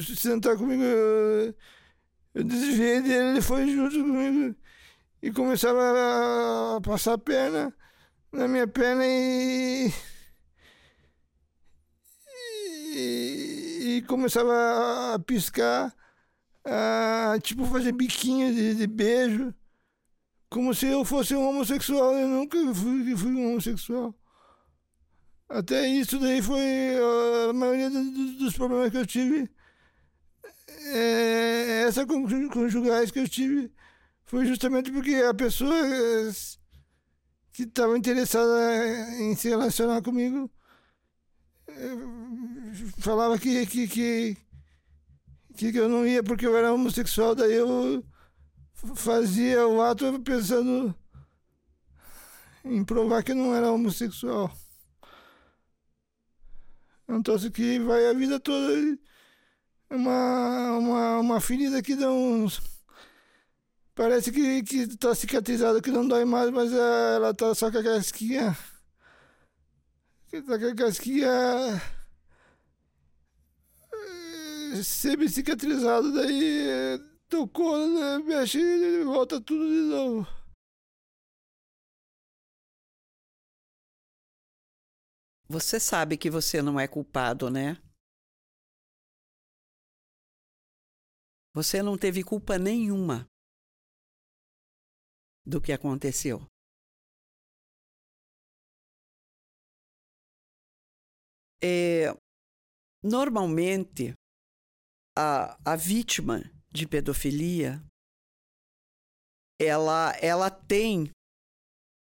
se 0.00 0.16
sentar 0.16 0.56
comigo, 0.56 0.82
eu, 0.82 1.54
eu 2.35 2.44
desviei 2.44 3.00
dele, 3.02 3.30
ele 3.30 3.42
foi 3.42 3.68
junto 3.70 3.99
comigo 3.99 4.56
e 5.23 5.30
começava 5.32 6.76
a 6.76 6.80
passar 6.80 7.14
a 7.14 7.18
perna 7.18 7.75
na 8.32 8.47
minha 8.49 8.66
perna 8.66 9.04
e. 9.06 9.92
e, 12.94 13.97
e 13.99 14.02
começava 14.02 15.14
a 15.14 15.18
piscar, 15.18 15.94
a, 16.64 17.38
tipo 17.42 17.64
fazer 17.66 17.92
biquinho 17.92 18.54
de, 18.54 18.75
de 18.75 18.87
beijo, 18.87 19.54
como 20.50 20.75
se 20.75 20.87
eu 20.87 21.04
fosse 21.04 21.35
um 21.35 21.49
homossexual. 21.49 22.14
Eu 22.14 22.28
nunca 22.28 22.58
fui, 22.75 23.16
fui 23.16 23.32
um 23.32 23.50
homossexual. 23.50 24.14
Até 25.49 25.88
isso 25.88 26.18
daí 26.18 26.42
foi 26.42 26.61
a 27.49 27.52
maioria 27.54 27.91
dos 27.91 28.54
problemas 28.54 28.91
que 28.91 28.99
eu 28.99 29.06
tive. 29.06 29.50
É, 30.94 31.82
essa 31.86 32.06
conjugais 32.06 33.10
que 33.10 33.18
eu 33.18 33.28
tive 33.28 33.72
foi 34.24 34.46
justamente 34.46 34.90
porque 34.92 35.14
a 35.16 35.34
pessoa 35.34 35.74
que 37.52 37.64
estava 37.64 37.96
interessada 37.98 38.54
em 39.18 39.34
se 39.34 39.48
relacionar 39.48 40.02
comigo 40.02 40.50
é, 41.66 41.72
falava 43.00 43.38
que, 43.38 43.66
que, 43.66 43.88
que, 43.88 44.36
que 45.56 45.78
eu 45.78 45.88
não 45.88 46.06
ia 46.06 46.22
porque 46.22 46.46
eu 46.46 46.56
era 46.56 46.72
homossexual, 46.72 47.34
daí 47.34 47.54
eu 47.54 48.04
fazia 48.94 49.66
o 49.66 49.82
ato 49.82 50.20
pensando 50.20 50.94
em 52.64 52.84
provar 52.84 53.22
que 53.22 53.34
não 53.34 53.54
era 53.54 53.72
homossexual. 53.72 54.52
É 57.08 57.12
um 57.12 57.22
troço 57.22 57.50
que 57.50 57.78
vai 57.78 58.06
a 58.06 58.12
vida 58.12 58.38
toda. 58.38 58.98
Uma, 59.90 60.76
uma, 60.78 61.18
uma 61.20 61.40
ferida 61.40 61.82
que 61.82 61.96
dá 61.96 62.10
uns. 62.10 62.60
Parece 63.94 64.30
que, 64.30 64.62
que 64.62 64.96
tá 64.96 65.14
cicatrizada, 65.14 65.80
que 65.82 65.90
não 65.90 66.06
dói 66.06 66.24
mais, 66.24 66.50
mas 66.50 66.72
ela 66.72 67.34
tá 67.34 67.54
só 67.54 67.70
com 67.70 67.78
a 67.78 67.82
casquinha. 67.82 68.56
Tá 70.30 70.58
com 70.58 70.66
a 70.66 70.74
casquinha. 70.74 71.28
Eh, 73.92 74.82
semi-cicatrizado, 74.82 76.12
daí 76.12 76.68
eh, 76.68 76.98
tocou, 77.28 77.76
né, 77.88 78.18
mexe 78.18 78.58
e 78.60 79.04
volta 79.04 79.40
tudo 79.40 79.66
de 79.66 79.80
novo. 79.90 80.26
Você 85.48 85.80
sabe 85.80 86.16
que 86.18 86.30
você 86.30 86.60
não 86.60 86.78
é 86.78 86.86
culpado, 86.86 87.50
né? 87.50 87.78
Você 91.58 91.82
não 91.82 91.99
teve 91.99 92.23
culpa 92.23 92.56
nenhuma 92.56 93.28
do 95.44 95.60
que 95.60 95.73
aconteceu. 95.73 96.47
É, 101.60 102.14
normalmente, 103.02 104.12
a, 105.18 105.58
a 105.73 105.75
vítima 105.75 106.44
de 106.71 106.86
pedofilia 106.86 107.84
ela, 109.60 110.12
ela 110.23 110.49
tem 110.52 111.10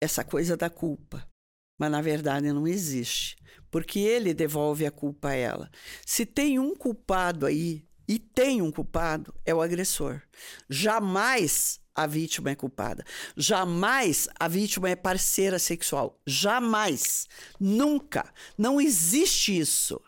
essa 0.02 0.26
coisa 0.26 0.58
da 0.58 0.68
culpa 0.68 1.32
mas 1.80 1.92
na 1.92 2.02
verdade 2.02 2.52
não 2.52 2.68
existe, 2.68 3.36
porque 3.70 4.00
ele 4.00 4.34
devolve 4.34 4.86
a 4.86 4.92
culpa 4.92 5.30
a 5.30 5.36
ela. 5.36 5.70
Se 6.06 6.26
tem 6.26 6.60
um 6.60 6.76
culpado 6.76 7.46
aí, 7.46 7.86
e 8.08 8.20
tem 8.20 8.62
um 8.62 8.72
culpado, 8.72 9.34
é 9.46 9.54
o 9.54 9.62
agressor. 9.62 10.22
Jamais 10.70 11.80
a 11.96 12.08
vítima 12.08 12.52
é 12.52 12.56
culpada. 12.56 13.06
Jamais 13.38 14.28
a 14.40 14.48
vítima 14.48 14.90
é 14.90 14.96
parceira 14.96 15.60
sexual. 15.60 16.20
Jamais. 16.26 17.28
Nunca. 17.60 18.34
Não 18.58 18.82
existe 18.82 19.58
isso. 19.58 20.02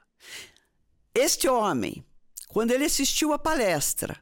Este 1.13 1.47
homem, 1.47 2.03
quando 2.47 2.71
ele 2.71 2.85
assistiu 2.85 3.31
a 3.33 3.39
palestra, 3.39 4.19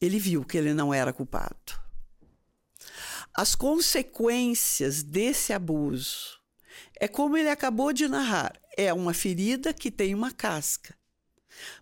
ele 0.00 0.18
viu 0.18 0.44
que 0.44 0.56
ele 0.56 0.72
não 0.72 0.94
era 0.94 1.12
culpado. 1.12 1.78
As 3.34 3.54
consequências 3.54 5.02
desse 5.02 5.52
abuso 5.52 6.38
é 6.98 7.06
como 7.06 7.36
ele 7.36 7.50
acabou 7.50 7.92
de 7.92 8.08
narrar: 8.08 8.58
é 8.76 8.92
uma 8.92 9.12
ferida 9.12 9.72
que 9.72 9.90
tem 9.90 10.14
uma 10.14 10.32
casca, 10.32 10.96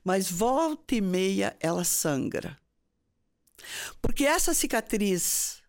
mas 0.04 0.30
volta 0.30 0.94
e 0.94 1.00
meia 1.00 1.56
ela 1.60 1.84
sangra. 1.84 2.58
Porque 4.00 4.24
essa 4.24 4.54
cicatriz 4.54 5.62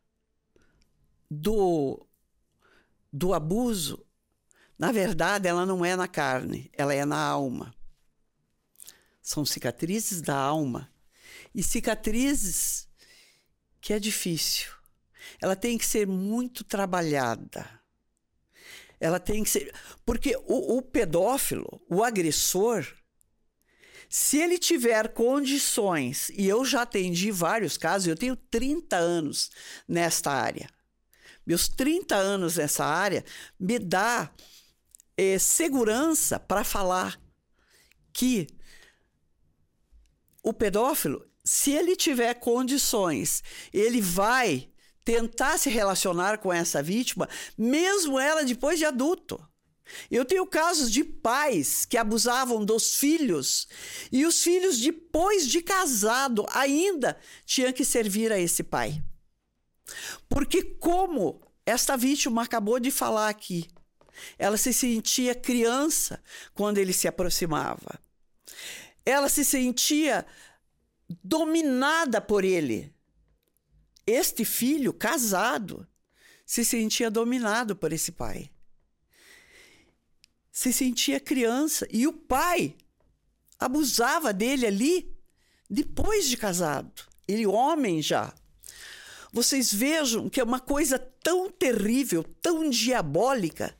do, 1.29 2.05
do 3.11 3.33
abuso, 3.33 4.05
na 4.77 4.91
verdade, 4.91 5.47
ela 5.47 5.65
não 5.65 5.83
é 5.83 5.95
na 5.95 6.07
carne, 6.07 6.69
ela 6.73 6.93
é 6.93 7.05
na 7.05 7.19
alma. 7.19 7.73
São 9.21 9.45
cicatrizes 9.45 10.21
da 10.21 10.35
alma. 10.35 10.91
E 11.53 11.63
cicatrizes 11.63 12.87
que 13.81 13.93
é 13.93 13.99
difícil 13.99 14.77
ela 15.41 15.55
tem 15.55 15.77
que 15.77 15.85
ser 15.85 16.07
muito 16.07 16.63
trabalhada. 16.63 17.69
Ela 18.99 19.19
tem 19.19 19.43
que 19.43 19.49
ser. 19.49 19.73
Porque 20.05 20.35
o, 20.45 20.77
o 20.77 20.81
pedófilo, 20.81 21.81
o 21.89 22.03
agressor, 22.03 22.85
se 24.09 24.37
ele 24.37 24.57
tiver 24.57 25.09
condições, 25.09 26.29
e 26.29 26.47
eu 26.47 26.63
já 26.63 26.83
atendi 26.83 27.31
vários 27.31 27.77
casos, 27.77 28.07
eu 28.07 28.15
tenho 28.15 28.35
30 28.35 28.95
anos 28.95 29.51
nesta 29.87 30.31
área. 30.31 30.69
Meus 31.45 31.67
30 31.67 32.15
anos 32.15 32.57
nessa 32.57 32.85
área 32.85 33.23
me 33.59 33.79
dá 33.79 34.29
é, 35.15 35.39
segurança 35.39 36.39
para 36.39 36.63
falar 36.63 37.19
que 38.11 38.47
o 40.43 40.53
pedófilo 40.53 41.27
se 41.47 41.71
ele 41.71 41.95
tiver 41.95 42.33
condições, 42.33 43.41
ele 43.71 44.01
vai 44.01 44.69
tentar 45.05 45.57
se 45.57 45.69
relacionar 45.69 46.39
com 46.39 46.51
essa 46.51 46.83
vítima, 46.83 47.29
mesmo 47.57 48.19
ela 48.19 48.43
depois 48.43 48.77
de 48.77 48.83
adulto. 48.83 49.39
Eu 50.09 50.25
tenho 50.25 50.45
casos 50.45 50.91
de 50.91 51.03
pais 51.03 51.85
que 51.85 51.97
abusavam 51.97 52.63
dos 52.63 52.95
filhos 52.95 53.67
e 54.11 54.25
os 54.25 54.41
filhos, 54.41 54.79
depois 54.79 55.47
de 55.47 55.61
casado, 55.61 56.45
ainda 56.51 57.17
tinham 57.45 57.73
que 57.73 57.85
servir 57.85 58.31
a 58.31 58.39
esse 58.39 58.63
pai. 58.63 59.03
Porque, 60.29 60.63
como 60.63 61.41
esta 61.65 61.95
vítima 61.95 62.43
acabou 62.43 62.79
de 62.79 62.91
falar 62.91 63.29
aqui, 63.29 63.67
ela 64.37 64.57
se 64.57 64.73
sentia 64.73 65.35
criança 65.35 66.21
quando 66.53 66.77
ele 66.77 66.93
se 66.93 67.07
aproximava. 67.07 67.99
Ela 69.05 69.29
se 69.29 69.45
sentia 69.45 70.25
dominada 71.23 72.19
por 72.19 72.43
ele. 72.43 72.93
Este 74.05 74.43
filho, 74.43 74.93
casado, 74.93 75.87
se 76.45 76.63
sentia 76.65 77.11
dominado 77.11 77.75
por 77.75 77.93
esse 77.93 78.11
pai 78.11 78.49
se 80.57 80.73
sentia 80.73 81.19
criança 81.19 81.87
e 81.91 82.07
o 82.07 82.11
pai 82.13 82.75
abusava 83.59 84.33
dele 84.33 84.65
ali 84.65 85.15
depois 85.69 86.27
de 86.27 86.35
casado, 86.35 87.03
ele 87.27 87.45
homem 87.45 88.01
já. 88.01 88.33
Vocês 89.31 89.71
vejam 89.71 90.27
que 90.27 90.39
é 90.39 90.43
uma 90.43 90.59
coisa 90.59 90.97
tão 90.97 91.47
terrível, 91.51 92.23
tão 92.41 92.71
diabólica, 92.71 93.77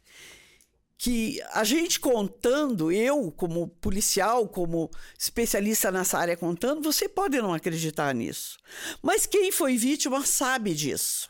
que 1.00 1.42
a 1.52 1.63
gente 1.63 2.00
contando, 2.00 2.92
eu 2.92 3.32
como 3.32 3.70
policial, 3.70 4.48
como 4.48 4.92
especialista 5.18 5.92
nessa 5.92 6.20
área 6.20 6.38
contando, 6.38 6.84
você 6.84 7.10
pode 7.10 7.42
não 7.42 7.56
acreditar 7.56 8.13
nisso. 8.13 8.56
Mas 9.02 9.26
quem 9.26 9.52
foi 9.52 9.78
vítima 9.78 10.24
sabe 10.24 10.76
disso. 10.76 11.28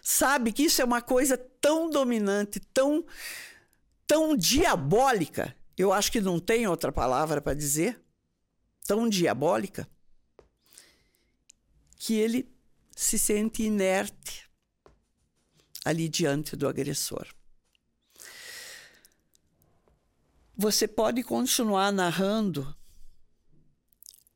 Sabe 0.00 0.52
que 0.52 0.62
isso 0.62 0.80
é 0.80 0.84
uma 0.84 1.02
coisa 1.02 1.36
tão 1.36 1.90
dominante, 1.90 2.60
tão 2.72 3.04
tão 4.06 4.36
diabólica, 4.36 5.56
eu 5.76 5.92
acho 5.92 6.10
que 6.10 6.20
não 6.20 6.38
tem 6.38 6.66
outra 6.66 6.92
palavra 6.92 7.40
para 7.40 7.54
dizer, 7.54 8.00
tão 8.86 9.08
diabólica, 9.08 9.88
que 11.96 12.14
ele 12.14 12.48
se 12.94 13.18
sente 13.18 13.62
inerte 13.62 14.48
ali 15.84 16.08
diante 16.08 16.56
do 16.56 16.68
agressor. 16.68 17.26
Você 20.56 20.88
pode 20.88 21.22
continuar 21.22 21.92
narrando 21.92 22.74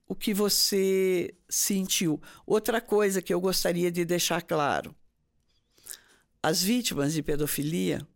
o 0.06 0.14
que 0.14 0.34
você 0.34 1.34
sentiu. 1.48 2.20
Outra 2.44 2.80
coisa 2.80 3.22
que 3.22 3.32
eu 3.32 3.40
gostaria 3.40 3.90
de 3.90 4.04
deixar 4.04 4.42
claro: 4.42 4.94
as 6.42 6.62
vítimas 6.62 7.14
de 7.14 7.22
pedofilia 7.22 8.06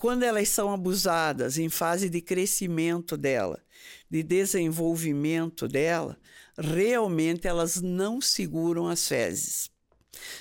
quando 0.00 0.22
elas 0.22 0.48
são 0.48 0.72
abusadas 0.72 1.58
em 1.58 1.68
fase 1.68 2.08
de 2.08 2.22
crescimento 2.22 3.18
dela, 3.18 3.62
de 4.08 4.22
desenvolvimento 4.22 5.68
dela, 5.68 6.18
realmente 6.56 7.46
elas 7.46 7.82
não 7.82 8.18
seguram 8.18 8.88
as 8.88 9.06
fezes. 9.06 9.70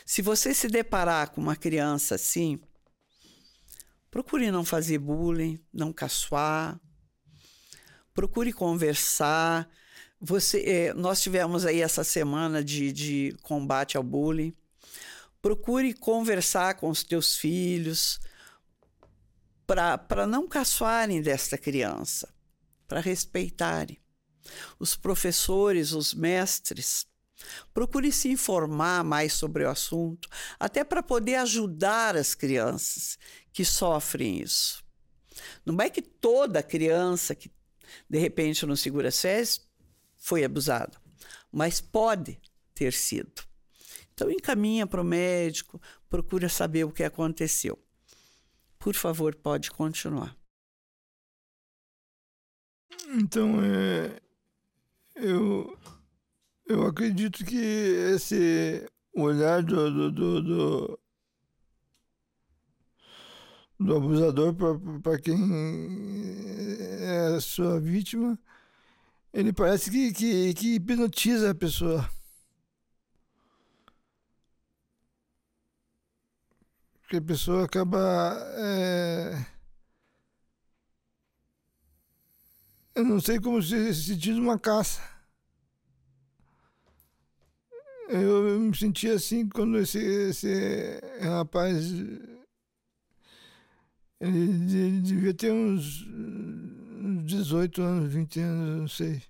Se 0.06 0.22
você 0.22 0.54
se 0.54 0.70
deparar 0.70 1.32
com 1.32 1.42
uma 1.42 1.58
criança 1.58 2.16
assim, 2.16 2.58
procure 4.10 4.50
não 4.50 4.64
fazer 4.64 4.98
bullying, 4.98 5.60
não 5.74 5.92
caçoar, 5.92 6.80
procure 8.14 8.54
conversar. 8.54 9.70
Você, 10.22 10.62
é, 10.62 10.94
nós 10.94 11.22
tivemos 11.22 11.66
aí 11.66 11.82
essa 11.82 12.06
semana 12.06 12.64
de, 12.64 12.94
de 12.94 13.36
combate 13.42 13.98
ao 13.98 14.04
bullying. 14.04 14.56
Procure 15.42 15.94
conversar 15.94 16.76
com 16.76 16.90
os 16.90 17.04
teus 17.04 17.36
filhos, 17.36 18.22
para 20.08 20.26
não 20.26 20.48
caçoarem 20.48 21.22
desta 21.22 21.56
criança, 21.56 22.34
para 22.88 23.00
respeitarem. 23.00 24.00
Os 24.80 24.96
professores, 24.96 25.92
os 25.92 26.12
mestres, 26.12 27.06
procure 27.72 28.12
se 28.12 28.30
informar 28.30 29.04
mais 29.04 29.34
sobre 29.34 29.64
o 29.64 29.70
assunto, 29.70 30.28
até 30.60 30.84
para 30.84 31.04
poder 31.04 31.36
ajudar 31.36 32.18
as 32.18 32.34
crianças 32.34 33.20
que 33.54 33.64
sofrem 33.64 34.42
isso. 34.42 34.84
Não 35.64 35.80
é 35.80 35.88
que 35.88 36.02
toda 36.02 36.64
criança 36.64 37.36
que 37.36 37.52
de 38.10 38.18
repente 38.18 38.66
não 38.66 38.76
segura 38.76 39.12
SES 39.12 39.62
foi 40.18 40.44
abusada, 40.44 41.00
mas 41.52 41.80
pode 41.80 42.42
ter 42.74 42.92
sido. 42.92 43.44
Então 44.16 44.32
encaminha 44.32 44.88
para 44.88 45.02
o 45.02 45.06
médico, 45.06 45.80
procura 46.10 46.50
saber 46.50 46.86
o 46.86 46.92
que 46.92 47.04
aconteceu. 47.04 47.78
Por 48.80 48.96
favor, 48.96 49.36
pode 49.36 49.70
continuar. 49.72 50.36
Então, 53.10 53.62
é, 53.62 54.20
eu, 55.16 55.78
eu 56.66 56.86
acredito 56.86 57.44
que 57.44 57.58
esse 57.58 58.88
olhar 59.14 59.62
do, 59.64 59.92
do, 59.92 60.12
do, 60.12 60.42
do, 60.42 61.00
do 63.80 63.96
abusador 63.96 64.56
para 65.02 65.20
quem 65.20 65.36
é 67.02 67.36
a 67.36 67.42
sua 67.42 67.80
vítima, 67.80 68.40
ele 69.34 69.52
parece 69.52 69.92
que, 69.92 70.14
que, 70.14 70.54
que 70.54 70.76
hipnotiza 70.76 71.52
a 71.52 71.56
pessoa. 71.56 72.10
Que 77.10 77.18
a 77.18 77.22
pessoa 77.22 77.66
acaba. 77.66 78.38
É... 78.56 79.46
Eu 82.96 83.04
não 83.04 83.20
sei 83.20 83.40
como 83.40 83.62
se 83.62 83.94
sentir 83.96 84.34
uma 84.34 84.60
caça. 84.60 85.02
Eu 88.10 88.60
me 88.60 88.76
senti 88.76 89.10
assim 89.10 89.48
quando 89.50 89.80
esse, 89.80 90.00
esse 90.00 91.02
rapaz. 91.22 91.92
Ele 94.20 95.02
devia 95.02 95.34
ter 95.34 95.52
uns 95.52 96.06
18 97.26 97.82
anos, 97.82 98.14
20 98.14 98.40
anos, 98.42 98.80
não 98.82 98.88
sei. 98.88 99.24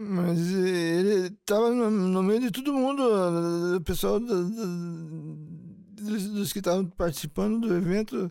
Mas 0.00 0.38
ele 0.38 1.26
estava 1.28 1.70
no, 1.70 1.90
no, 1.90 2.22
meio 2.22 2.40
de 2.40 2.50
todo 2.50 2.72
mundo, 2.72 3.02
o 3.76 3.80
pessoal 3.82 4.18
da, 4.18 4.34
dos, 6.02 6.28
dos 6.28 6.52
que 6.52 6.58
estavam 6.60 6.86
participando 6.90 7.60
do 7.60 7.74
evento, 7.76 8.30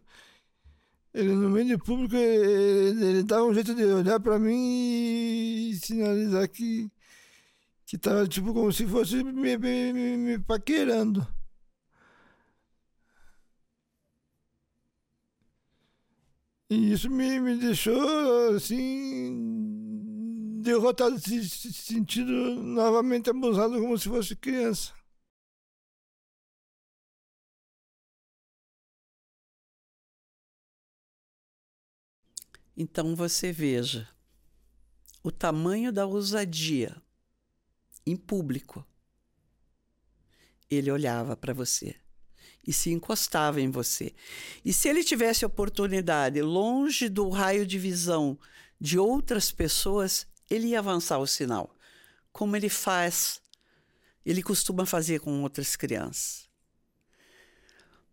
ele 1.14 1.34
no 1.36 1.50
meio 1.50 1.68
de 1.68 1.78
público, 1.78 2.16
ele, 2.16 3.06
ele 3.06 3.24
dava 3.24 3.44
um 3.46 3.54
jeito 3.54 3.74
de 3.76 3.84
olhar 3.86 4.20
para 4.20 4.40
mim 4.40 5.70
e 5.70 5.76
sinalizar 5.76 6.50
que 6.50 6.92
que 7.92 7.98
tava 7.98 8.26
tipo 8.28 8.54
como 8.54 8.72
se 8.72 8.88
fosse 8.88 9.22
me, 9.22 9.58
me, 9.58 9.94
me, 9.94 10.18
me 10.18 10.40
paquerando. 10.40 11.28
E 16.70 16.94
isso 16.94 17.10
me, 17.10 17.38
me 17.42 17.58
deixou 17.58 18.56
assim 18.56 19.82
derrotado, 20.62 21.20
se 21.20 21.44
sentido 21.74 22.32
novamente 22.32 23.30
abusado 23.30 23.74
como 23.82 23.98
se 23.98 24.08
fosse 24.08 24.38
criança. 24.38 24.94
Então 32.76 33.16
você 33.16 33.52
veja 33.52 34.08
o 35.24 35.32
tamanho 35.32 35.92
da 35.92 36.06
ousadia 36.06 37.02
em 38.06 38.16
público. 38.16 38.86
Ele 40.70 40.90
olhava 40.90 41.36
para 41.36 41.54
você 41.54 41.96
e 42.66 42.72
se 42.72 42.92
encostava 42.92 43.60
em 43.60 43.70
você. 43.70 44.14
E 44.64 44.72
se 44.72 44.88
ele 44.88 45.04
tivesse 45.04 45.46
oportunidade, 45.46 46.42
longe 46.42 47.10
do 47.10 47.30
raio 47.30 47.66
de 47.66 47.78
visão 47.78 48.40
de 48.80 48.98
outras 48.98 49.52
pessoas, 49.52 50.26
ele 50.50 50.68
ia 50.68 50.80
avançar 50.80 51.20
o 51.20 51.28
sinal, 51.28 51.76
como 52.32 52.56
ele 52.56 52.70
faz, 52.70 53.42
ele 54.26 54.42
costuma 54.42 54.86
fazer 54.86 55.20
com 55.20 55.42
outras 55.42 55.76
crianças. 55.76 56.50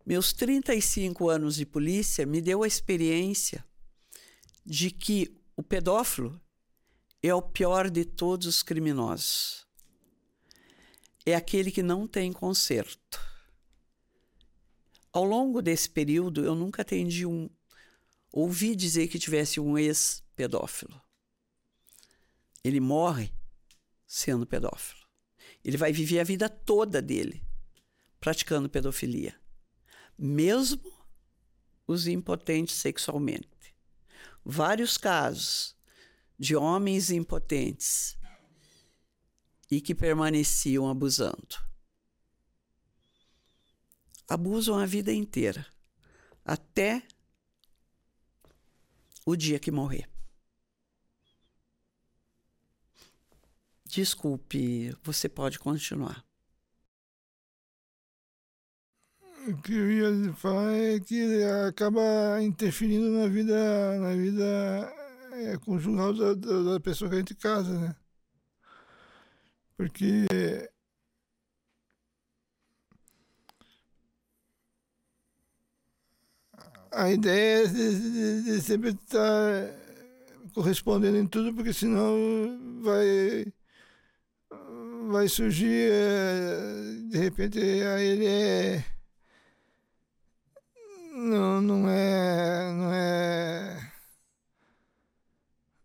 Meus 0.04 0.32
35 0.32 1.28
anos 1.28 1.56
de 1.56 1.66
polícia 1.66 2.24
me 2.24 2.40
deu 2.40 2.62
a 2.62 2.66
experiência 2.66 3.64
de 4.68 4.90
que 4.90 5.34
o 5.56 5.62
pedófilo 5.62 6.38
é 7.22 7.34
o 7.34 7.40
pior 7.40 7.88
de 7.88 8.04
todos 8.04 8.46
os 8.46 8.62
criminosos. 8.62 9.66
É 11.24 11.34
aquele 11.34 11.70
que 11.70 11.82
não 11.82 12.06
tem 12.06 12.30
conserto. 12.30 13.18
Ao 15.10 15.24
longo 15.24 15.62
desse 15.62 15.88
período, 15.88 16.44
eu 16.44 16.54
nunca 16.54 16.82
atendi 16.82 17.24
um. 17.24 17.48
Ouvi 18.30 18.76
dizer 18.76 19.08
que 19.08 19.18
tivesse 19.18 19.58
um 19.58 19.78
ex-pedófilo. 19.78 21.00
Ele 22.62 22.78
morre 22.78 23.32
sendo 24.06 24.46
pedófilo. 24.46 25.00
Ele 25.64 25.78
vai 25.78 25.92
viver 25.92 26.20
a 26.20 26.24
vida 26.24 26.46
toda 26.46 27.00
dele 27.00 27.42
praticando 28.20 28.68
pedofilia. 28.68 29.34
Mesmo 30.18 30.92
os 31.86 32.06
impotentes 32.06 32.76
sexualmente. 32.76 33.48
Vários 34.44 34.96
casos 34.96 35.76
de 36.38 36.54
homens 36.54 37.10
impotentes 37.10 38.16
e 39.70 39.80
que 39.80 39.94
permaneciam 39.94 40.88
abusando. 40.88 41.56
Abusam 44.28 44.78
a 44.78 44.86
vida 44.86 45.12
inteira, 45.12 45.66
até 46.44 47.02
o 49.24 49.34
dia 49.34 49.58
que 49.58 49.70
morrer. 49.70 50.08
Desculpe, 53.84 54.94
você 55.02 55.28
pode 55.30 55.58
continuar. 55.58 56.27
Que 59.56 59.72
eu 59.72 59.90
ia 59.90 60.32
falar 60.34 60.72
é 60.74 61.00
que 61.00 61.42
acaba 61.68 62.42
interferindo 62.42 63.10
na 63.10 63.26
vida, 63.28 63.98
na 63.98 64.14
vida 64.14 64.94
é, 65.32 65.56
conjugal 65.58 66.12
da, 66.12 66.34
da, 66.34 66.80
pessoa 66.80 67.08
que 67.08 67.16
a 67.16 67.18
gente 67.18 67.34
casa, 67.34 67.72
né? 67.78 67.96
Porque 69.76 70.26
a 76.92 77.10
ideia 77.10 77.64
é 77.64 77.66
de, 77.66 78.00
de, 78.12 78.42
de 78.44 78.60
sempre 78.60 78.90
estar 78.90 79.74
correspondendo 80.54 81.16
em 81.18 81.26
tudo, 81.26 81.54
porque 81.54 81.72
senão 81.72 82.82
vai 82.82 83.52
vai 85.10 85.28
surgir 85.28 85.90
é, 85.90 87.08
de 87.08 87.18
repente 87.18 87.58
aí 87.58 88.06
ele 88.06 88.26
é 88.26 88.97
não, 91.28 91.60
não 91.60 91.88
é 91.88 92.72
não 92.72 92.92
é 92.92 93.92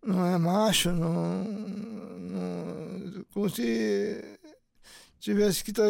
não 0.03 0.25
é 0.25 0.38
macho 0.38 0.91
não, 0.91 1.43
não 1.43 3.25
como 3.34 3.49
se 3.49 4.39
tivesse 5.19 5.63
que 5.63 5.71
estar 5.71 5.84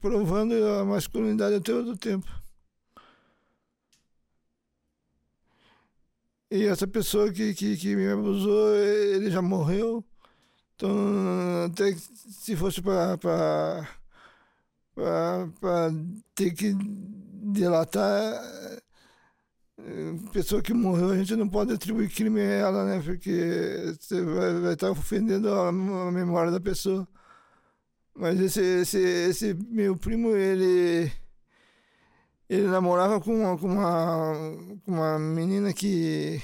provando 0.00 0.54
a 0.54 0.84
masculinidade 0.84 1.60
todo 1.60 1.92
o 1.92 1.96
tempo. 1.96 2.28
E 6.50 6.64
essa 6.64 6.86
pessoa 6.86 7.32
que, 7.32 7.54
que, 7.54 7.76
que 7.76 7.96
me 7.96 8.08
abusou 8.08 8.74
ele 8.76 9.30
já 9.30 9.42
morreu 9.42 10.04
então, 10.76 11.64
até 11.64 11.94
se 11.94 12.54
fosse 12.54 12.82
para 12.82 13.88
ter 16.34 16.52
que 16.52 16.74
delatar 16.74 18.34
eh, 19.78 20.14
pessoa 20.32 20.62
que 20.62 20.72
morreu, 20.74 21.10
a 21.10 21.16
gente 21.16 21.36
não 21.36 21.48
pode 21.48 21.72
atribuir 21.72 22.08
crime 22.10 22.40
a 22.40 22.44
ela, 22.44 22.84
né? 22.86 23.02
Porque 23.04 23.94
você 24.00 24.22
vai, 24.22 24.60
vai 24.60 24.72
estar 24.74 24.90
ofendendo 24.90 25.52
a, 25.52 25.68
a, 25.68 25.72
memória 25.72 26.50
da 26.50 26.60
pessoa. 26.60 27.06
Mas 28.14 28.40
esse, 28.40 28.60
esse, 28.60 28.98
esse 28.98 29.54
meu 29.54 29.96
primo, 29.96 30.30
ele 30.36 31.12
ele 32.48 32.68
namorava 32.68 33.20
com 33.20 33.34
uma, 33.34 33.58
com 33.58 33.66
uma, 33.66 34.32
com 34.84 34.92
uma 34.92 35.18
menina 35.18 35.72
que 35.72 36.40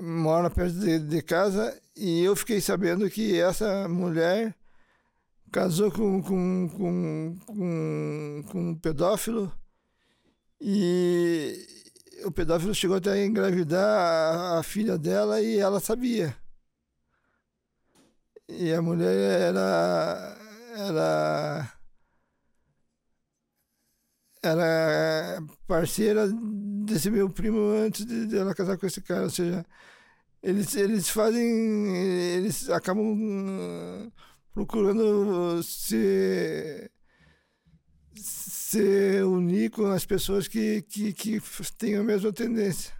mora 0.00 0.50
perto 0.50 0.74
de, 0.78 0.98
de 0.98 1.22
casa 1.22 1.78
e 1.94 2.22
eu 2.22 2.34
fiquei 2.36 2.60
sabendo 2.60 3.08
que 3.10 3.38
essa 3.38 3.88
mulher 3.88 4.54
casou 5.50 5.90
com, 5.90 6.22
com, 6.22 6.68
com, 6.68 7.36
com, 7.46 8.44
com 8.50 8.60
um 8.70 8.74
pedófilo 8.74 9.52
e 10.60 11.66
o 12.24 12.30
pedófilo 12.30 12.74
chegou 12.74 12.96
até 12.96 13.12
a 13.12 13.24
engravidar 13.24 13.84
a, 13.84 14.58
a 14.58 14.62
filha 14.62 14.98
dela 14.98 15.40
e 15.40 15.58
ela 15.58 15.80
sabia. 15.80 16.36
E 18.48 18.72
a 18.72 18.80
mulher 18.80 19.40
era, 19.42 20.36
era, 20.76 21.72
era 24.42 25.42
parceira 25.66 26.28
desse 26.84 27.10
meu 27.10 27.28
primo 27.30 27.58
antes 27.70 28.06
de, 28.06 28.26
de 28.26 28.36
ela 28.38 28.54
casar 28.54 28.78
com 28.78 28.86
esse 28.86 29.00
cara. 29.02 29.24
Ou 29.24 29.30
seja, 29.30 29.66
eles, 30.42 30.74
eles 30.76 31.08
fazem. 31.08 31.96
Eles 32.36 32.70
acabam 32.70 34.12
procurando 34.56 35.62
se, 35.62 36.90
se 38.14 39.22
unir 39.22 39.70
com 39.70 39.84
as 39.88 40.06
pessoas 40.06 40.48
que, 40.48 40.80
que, 40.80 41.12
que 41.12 41.38
têm 41.76 41.96
a 41.96 42.02
mesma 42.02 42.32
tendência. 42.32 42.94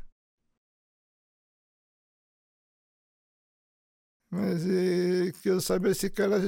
Mas 4.30 4.66
e, 4.66 5.32
que 5.40 5.48
eu 5.48 5.58
saiba, 5.58 5.88
esse 5.88 6.10
cara 6.10 6.42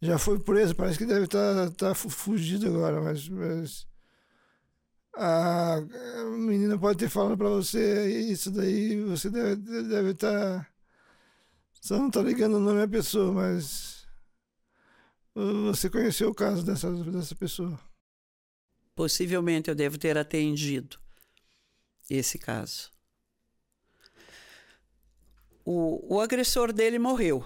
já, 0.00 0.16
foi 0.16 0.38
preso, 0.38 0.76
parece 0.76 0.98
que 0.98 1.06
deve 1.06 1.24
estar 1.24 1.70
tá, 1.72 1.88
tá 1.88 1.94
fugido 1.96 2.68
agora, 2.68 3.00
mas, 3.00 3.28
mas 3.28 3.88
a 5.16 5.80
menina 6.38 6.78
pode 6.78 6.98
ter 7.00 7.08
falado 7.08 7.36
para 7.36 7.48
você 7.48 8.08
isso 8.30 8.52
daí, 8.52 9.02
você 9.02 9.30
deve, 9.30 9.56
deve 9.56 10.10
estar. 10.10 10.60
Tá, 10.64 10.75
só 11.80 11.98
não 11.98 12.08
está 12.08 12.22
ligando 12.22 12.56
o 12.56 12.60
nome 12.60 12.82
à 12.82 12.88
pessoa, 12.88 13.32
mas 13.32 14.06
você 15.34 15.90
conheceu 15.90 16.30
o 16.30 16.34
caso 16.34 16.64
dessa, 16.64 16.90
dessa 16.90 17.34
pessoa. 17.34 17.78
Possivelmente 18.94 19.68
eu 19.68 19.74
devo 19.74 19.98
ter 19.98 20.16
atendido 20.16 20.98
esse 22.08 22.38
caso. 22.38 22.90
O, 25.64 26.16
o 26.16 26.20
agressor 26.20 26.72
dele 26.72 26.98
morreu. 26.98 27.44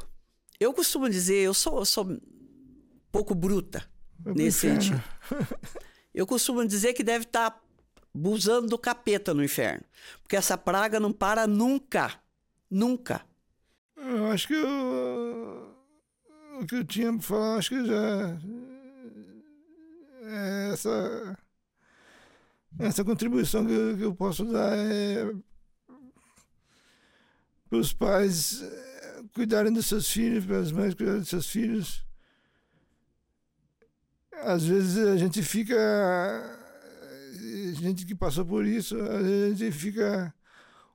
Eu 0.60 0.72
costumo 0.72 1.08
dizer, 1.08 1.38
eu 1.38 1.54
sou, 1.54 1.84
sou 1.84 2.04
um 2.04 2.20
pouco 3.10 3.34
bruta 3.34 3.90
nesse 4.24 4.60
sentido. 4.60 5.02
Eu 6.12 6.26
costumo 6.26 6.66
dizer 6.66 6.92
que 6.92 7.04
deve 7.04 7.24
estar 7.24 7.50
tá 7.52 7.60
busando 8.12 8.66
do 8.66 8.76
capeta 8.76 9.32
no 9.32 9.44
inferno. 9.44 9.84
Porque 10.20 10.34
essa 10.36 10.58
praga 10.58 10.98
não 10.98 11.12
para 11.12 11.46
nunca. 11.46 12.20
Nunca. 12.68 13.24
Eu 14.00 14.30
acho 14.30 14.48
que 14.48 14.54
eu, 14.54 15.76
o 16.60 16.66
que 16.66 16.76
eu 16.76 16.84
tinha 16.84 17.12
para 17.12 17.22
falar, 17.22 17.56
acho 17.58 17.70
que 17.70 17.86
já. 17.86 18.38
É 20.22 20.70
essa. 20.72 21.38
Essa 22.78 23.04
contribuição 23.04 23.66
que 23.66 23.72
eu, 23.72 23.96
que 23.96 24.04
eu 24.04 24.14
posso 24.14 24.44
dar 24.44 24.76
é 24.76 25.32
para 27.68 27.78
os 27.78 27.92
pais 27.92 28.62
é, 28.62 29.22
cuidarem 29.34 29.72
dos 29.72 29.86
seus 29.86 30.10
filhos, 30.10 30.44
para 30.44 30.58
as 30.58 30.72
mães 30.72 30.94
cuidarem 30.94 31.20
dos 31.20 31.28
seus 31.28 31.46
filhos 31.46 32.04
às 34.42 34.64
vezes 34.64 34.98
a 34.98 35.16
gente 35.16 35.42
fica. 35.42 35.76
Gente 37.80 38.04
que 38.04 38.14
passou 38.14 38.44
por 38.44 38.66
isso, 38.66 38.96
a 39.00 39.54
gente 39.54 39.72
fica 39.72 40.34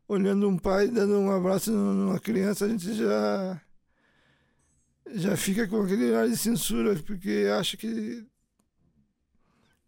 olhando 0.08 0.48
um 0.48 0.58
pai 0.58 0.88
dando 0.88 1.20
um 1.20 1.32
abraço 1.32 1.72
numa 1.72 2.20
criança, 2.20 2.66
a 2.66 2.70
gente 2.70 2.94
já. 2.94 3.62
já 5.08 5.38
fica 5.38 5.68
com 5.68 5.82
aquele 5.82 6.14
ar 6.16 6.28
de 6.28 6.38
censura, 6.38 6.96
porque 7.04 7.48
acha 7.58 7.78
que. 7.78 8.26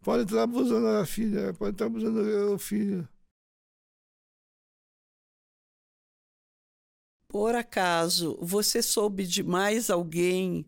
pode 0.02 0.24
estar 0.24 0.44
abusando 0.44 0.86
da 0.86 1.06
filha, 1.06 1.54
pode 1.54 1.72
estar 1.74 1.86
abusando 1.86 2.24
do 2.24 2.60
filho. 2.60 3.08
Por 7.28 7.56
acaso, 7.56 8.38
você 8.42 8.82
soube 8.82 9.28
de 9.28 9.44
mais 9.44 9.90
alguém 9.90 10.66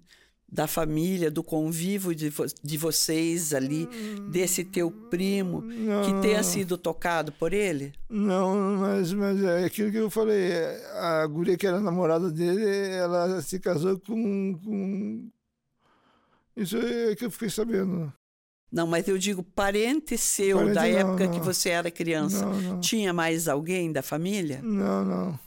da 0.52 0.68
família, 0.68 1.30
do 1.30 1.44
convívio 1.44 2.16
de, 2.16 2.30
vo 2.30 2.46
de 2.64 2.78
vocês 2.78 3.54
ali, 3.54 3.88
desse 4.30 4.64
teu 4.64 4.90
primo, 4.90 5.62
não, 5.62 6.04
que 6.04 6.22
tenha 6.22 6.42
sido 6.44 6.78
tocado 6.78 7.32
por 7.32 7.54
ele? 7.54 7.94
Não, 8.10 8.78
mas, 8.78 9.14
mas 9.14 9.44
é 9.44 9.66
aquilo 9.66 9.92
que 9.92 9.98
eu 9.98 10.10
falei. 10.10 10.52
A 10.96 11.26
guria 11.28 11.58
que 11.58 11.68
era 11.68 11.80
namorada 11.80 12.32
dele, 12.32 12.66
ela 12.96 13.42
se 13.42 13.60
casou 13.60 14.00
com. 14.00 14.60
com... 14.64 15.30
Isso 16.58 16.78
é 16.78 17.16
que 17.16 17.26
eu 17.26 17.32
fiquei 17.32 17.50
sabendo. 17.50 18.12
Não, 18.72 18.86
mas 18.86 19.08
eu 19.08 19.18
digo, 19.18 19.42
parente 19.42 20.18
seu, 20.18 20.58
parente 20.58 20.76
da 20.76 20.82
não, 20.82 20.90
época 20.90 21.26
não. 21.26 21.34
que 21.34 21.40
você 21.40 21.70
era 21.70 21.90
criança, 21.90 22.46
tinha 22.82 23.12
mais 23.12 23.48
alguém 23.48 23.92
da 23.92 24.04
família? 24.04 24.60
Não, 24.62 25.04
não. 25.04 25.40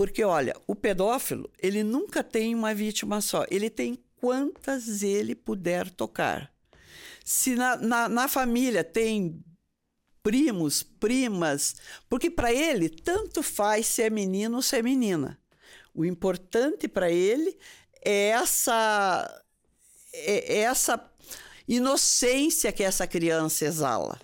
Porque, 0.00 0.24
olha, 0.24 0.56
o 0.66 0.74
pedófilo, 0.74 1.52
ele 1.58 1.82
nunca 1.82 2.24
tem 2.24 2.54
uma 2.54 2.72
vítima 2.72 3.20
só. 3.20 3.44
Ele 3.50 3.68
tem 3.68 4.02
quantas 4.16 5.02
ele 5.02 5.34
puder 5.34 5.90
tocar. 5.90 6.50
Se 7.22 7.54
na, 7.54 7.76
na, 7.76 8.08
na 8.08 8.26
família 8.26 8.82
tem 8.82 9.44
primos, 10.22 10.82
primas, 10.82 11.76
porque 12.08 12.30
para 12.30 12.50
ele 12.50 12.88
tanto 12.88 13.42
faz 13.42 13.88
se 13.88 14.00
é 14.00 14.08
menino 14.08 14.56
ou 14.56 14.62
se 14.62 14.74
é 14.74 14.80
menina. 14.82 15.38
O 15.92 16.02
importante 16.02 16.88
para 16.88 17.10
ele 17.10 17.58
é 18.02 18.28
essa 18.28 19.44
é 20.14 20.60
essa 20.60 21.12
inocência 21.68 22.72
que 22.72 22.82
essa 22.82 23.06
criança 23.06 23.66
exala. 23.66 24.18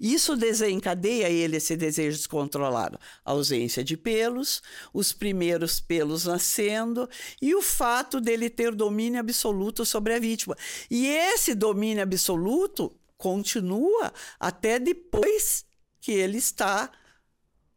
Isso 0.00 0.36
desencadeia 0.36 1.28
ele 1.28 1.56
esse 1.56 1.76
desejo 1.76 2.16
descontrolado. 2.16 2.98
A 3.24 3.30
ausência 3.30 3.84
de 3.84 3.96
pelos, 3.96 4.60
os 4.92 5.12
primeiros 5.12 5.80
pelos 5.80 6.24
nascendo 6.24 7.08
e 7.40 7.54
o 7.54 7.62
fato 7.62 8.20
dele 8.20 8.50
ter 8.50 8.74
domínio 8.74 9.20
absoluto 9.20 9.84
sobre 9.84 10.14
a 10.14 10.18
vítima. 10.18 10.56
E 10.90 11.06
esse 11.06 11.54
domínio 11.54 12.02
absoluto 12.02 12.98
continua 13.16 14.12
até 14.38 14.78
depois 14.78 15.64
que 16.00 16.12
ele 16.12 16.38
está 16.38 16.90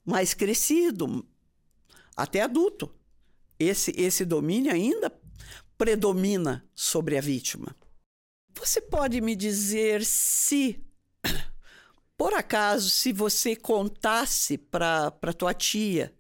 mais 0.03 0.33
crescido, 0.33 1.25
até 2.15 2.41
adulto. 2.41 2.93
Esse, 3.59 3.91
esse 3.95 4.25
domínio 4.25 4.71
ainda 4.71 5.11
predomina 5.77 6.67
sobre 6.75 7.17
a 7.17 7.21
vítima. 7.21 7.75
Você 8.53 8.81
pode 8.81 9.21
me 9.21 9.35
dizer 9.35 10.03
se, 10.03 10.83
por 12.17 12.33
acaso, 12.33 12.89
se 12.89 13.13
você 13.13 13.55
contasse 13.55 14.57
para 14.57 15.11
tua 15.37 15.53
tia, 15.53 16.13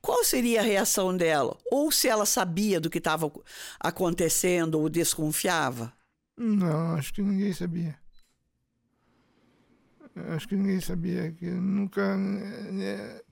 qual 0.00 0.22
seria 0.22 0.60
a 0.60 0.62
reação 0.62 1.16
dela? 1.16 1.58
Ou 1.72 1.90
se 1.90 2.08
ela 2.08 2.24
sabia 2.24 2.78
do 2.78 2.90
que 2.90 2.98
estava 2.98 3.32
acontecendo 3.80 4.78
ou 4.78 4.88
desconfiava? 4.88 5.92
Não, 6.36 6.94
acho 6.94 7.12
que 7.12 7.22
ninguém 7.22 7.52
sabia. 7.52 7.98
Acho 10.28 10.46
que 10.46 10.56
ninguém 10.56 10.80
sabia. 10.80 11.32
Que 11.32 11.46
nunca. 11.46 12.16
É, 12.80 13.24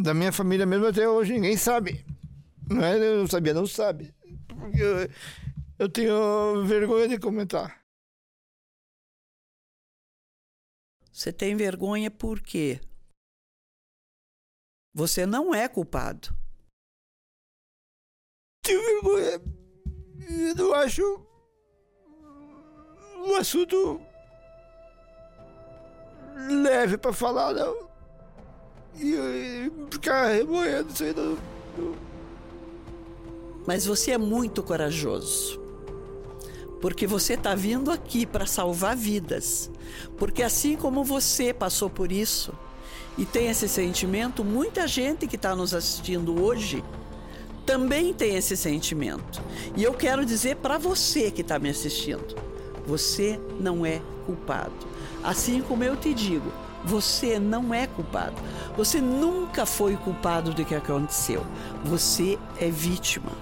da 0.00 0.14
minha 0.14 0.32
família 0.32 0.64
mesmo 0.64 0.86
até 0.86 1.08
hoje 1.08 1.32
ninguém 1.32 1.56
sabe. 1.56 2.04
Não 2.70 2.82
é 2.82 2.96
eu 2.96 3.18
não 3.18 3.26
sabia, 3.26 3.52
não 3.52 3.66
sabe. 3.66 4.14
Porque 4.48 4.80
eu, 4.80 5.08
eu 5.78 5.88
tenho 5.88 6.64
vergonha 6.64 7.08
de 7.08 7.18
comentar. 7.18 7.85
Você 11.16 11.32
tem 11.32 11.56
vergonha 11.56 12.10
por 12.10 12.42
quê? 12.42 12.78
Você 14.92 15.24
não 15.24 15.54
é 15.54 15.66
culpado. 15.66 16.28
Tenho 18.62 18.82
vergonha. 18.82 19.40
Eu 20.28 20.54
não 20.56 20.74
acho 20.74 21.26
um 23.24 23.34
assunto 23.34 23.98
leve 26.50 26.98
para 26.98 27.14
falar, 27.14 27.54
não. 27.54 27.88
E, 28.96 29.70
ficar 29.90 30.26
remoendo 30.26 30.92
isso 30.92 31.02
aí 31.02 31.14
não. 31.14 31.38
Mas 33.66 33.86
você 33.86 34.10
é 34.10 34.18
muito 34.18 34.62
corajoso. 34.62 35.65
Porque 36.80 37.06
você 37.06 37.34
está 37.34 37.54
vindo 37.54 37.90
aqui 37.90 38.26
para 38.26 38.46
salvar 38.46 38.96
vidas. 38.96 39.70
Porque 40.18 40.42
assim 40.42 40.76
como 40.76 41.02
você 41.02 41.52
passou 41.52 41.88
por 41.88 42.12
isso 42.12 42.52
e 43.16 43.24
tem 43.24 43.48
esse 43.48 43.68
sentimento, 43.68 44.44
muita 44.44 44.86
gente 44.86 45.26
que 45.26 45.36
está 45.36 45.56
nos 45.56 45.72
assistindo 45.72 46.42
hoje 46.42 46.84
também 47.64 48.12
tem 48.12 48.36
esse 48.36 48.56
sentimento. 48.56 49.42
E 49.76 49.82
eu 49.82 49.94
quero 49.94 50.24
dizer 50.24 50.56
para 50.56 50.78
você 50.78 51.30
que 51.30 51.40
está 51.40 51.58
me 51.58 51.70
assistindo 51.70 52.46
você 52.86 53.40
não 53.58 53.84
é 53.84 54.00
culpado. 54.24 54.72
Assim 55.22 55.60
como 55.60 55.82
eu 55.82 55.96
te 55.96 56.14
digo, 56.14 56.52
você 56.84 57.38
não 57.38 57.74
é 57.74 57.86
culpado. 57.86 58.36
Você 58.76 59.00
nunca 59.00 59.66
foi 59.66 59.96
culpado 59.96 60.54
do 60.54 60.64
que 60.64 60.74
aconteceu. 60.74 61.44
Você 61.84 62.38
é 62.60 62.70
vítima. 62.70 63.32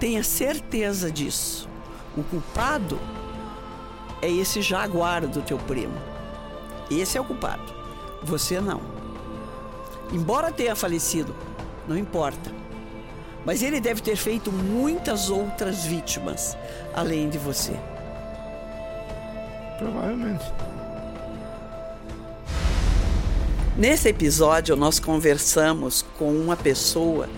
Tenha 0.00 0.22
certeza 0.22 1.10
disso. 1.10 1.68
O 2.16 2.22
culpado 2.22 2.98
é 4.20 4.30
esse 4.30 4.62
jaguar 4.62 5.26
do 5.26 5.42
teu 5.42 5.58
primo. 5.58 5.98
Esse 6.90 7.18
é 7.18 7.20
o 7.20 7.24
culpado. 7.24 7.72
Você 8.22 8.60
não. 8.60 8.80
Embora 10.12 10.50
tenha 10.50 10.74
falecido, 10.74 11.34
não 11.86 11.96
importa. 11.96 12.50
Mas 13.44 13.62
ele 13.62 13.80
deve 13.80 14.00
ter 14.00 14.16
feito 14.16 14.50
muitas 14.50 15.30
outras 15.30 15.84
vítimas 15.84 16.56
além 16.94 17.28
de 17.28 17.38
você. 17.38 17.72
Provavelmente. 19.78 20.44
Nesse 23.76 24.08
episódio, 24.08 24.74
nós 24.74 24.98
conversamos 24.98 26.04
com 26.18 26.32
uma 26.32 26.56
pessoa 26.56 27.28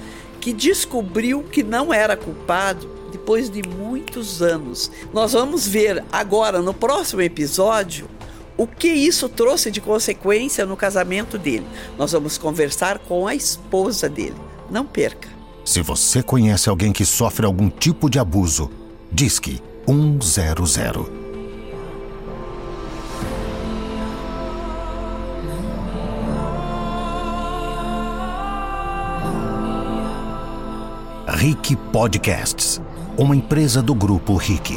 que 0.40 0.54
descobriu 0.54 1.42
que 1.42 1.62
não 1.62 1.92
era 1.92 2.16
culpado 2.16 2.99
depois 3.10 3.50
de 3.50 3.62
muitos 3.68 4.40
anos. 4.40 4.90
Nós 5.12 5.32
vamos 5.32 5.66
ver 5.66 6.04
agora, 6.10 6.60
no 6.62 6.72
próximo 6.72 7.20
episódio, 7.20 8.08
o 8.56 8.66
que 8.66 8.88
isso 8.88 9.28
trouxe 9.28 9.70
de 9.70 9.80
consequência 9.80 10.66
no 10.66 10.76
casamento 10.76 11.38
dele. 11.38 11.66
Nós 11.98 12.12
vamos 12.12 12.38
conversar 12.38 12.98
com 12.98 13.26
a 13.26 13.34
esposa 13.34 14.08
dele. 14.08 14.36
Não 14.70 14.86
perca. 14.86 15.28
Se 15.64 15.82
você 15.82 16.22
conhece 16.22 16.68
alguém 16.68 16.92
que 16.92 17.04
sofre 17.04 17.46
algum 17.46 17.68
tipo 17.68 18.08
de 18.08 18.18
abuso, 18.18 18.70
disque 19.12 19.62
100. 19.86 21.19
Rick 31.40 31.74
Podcasts, 31.90 32.82
uma 33.16 33.34
empresa 33.34 33.80
do 33.80 33.94
grupo 33.94 34.36
Rick. 34.36 34.76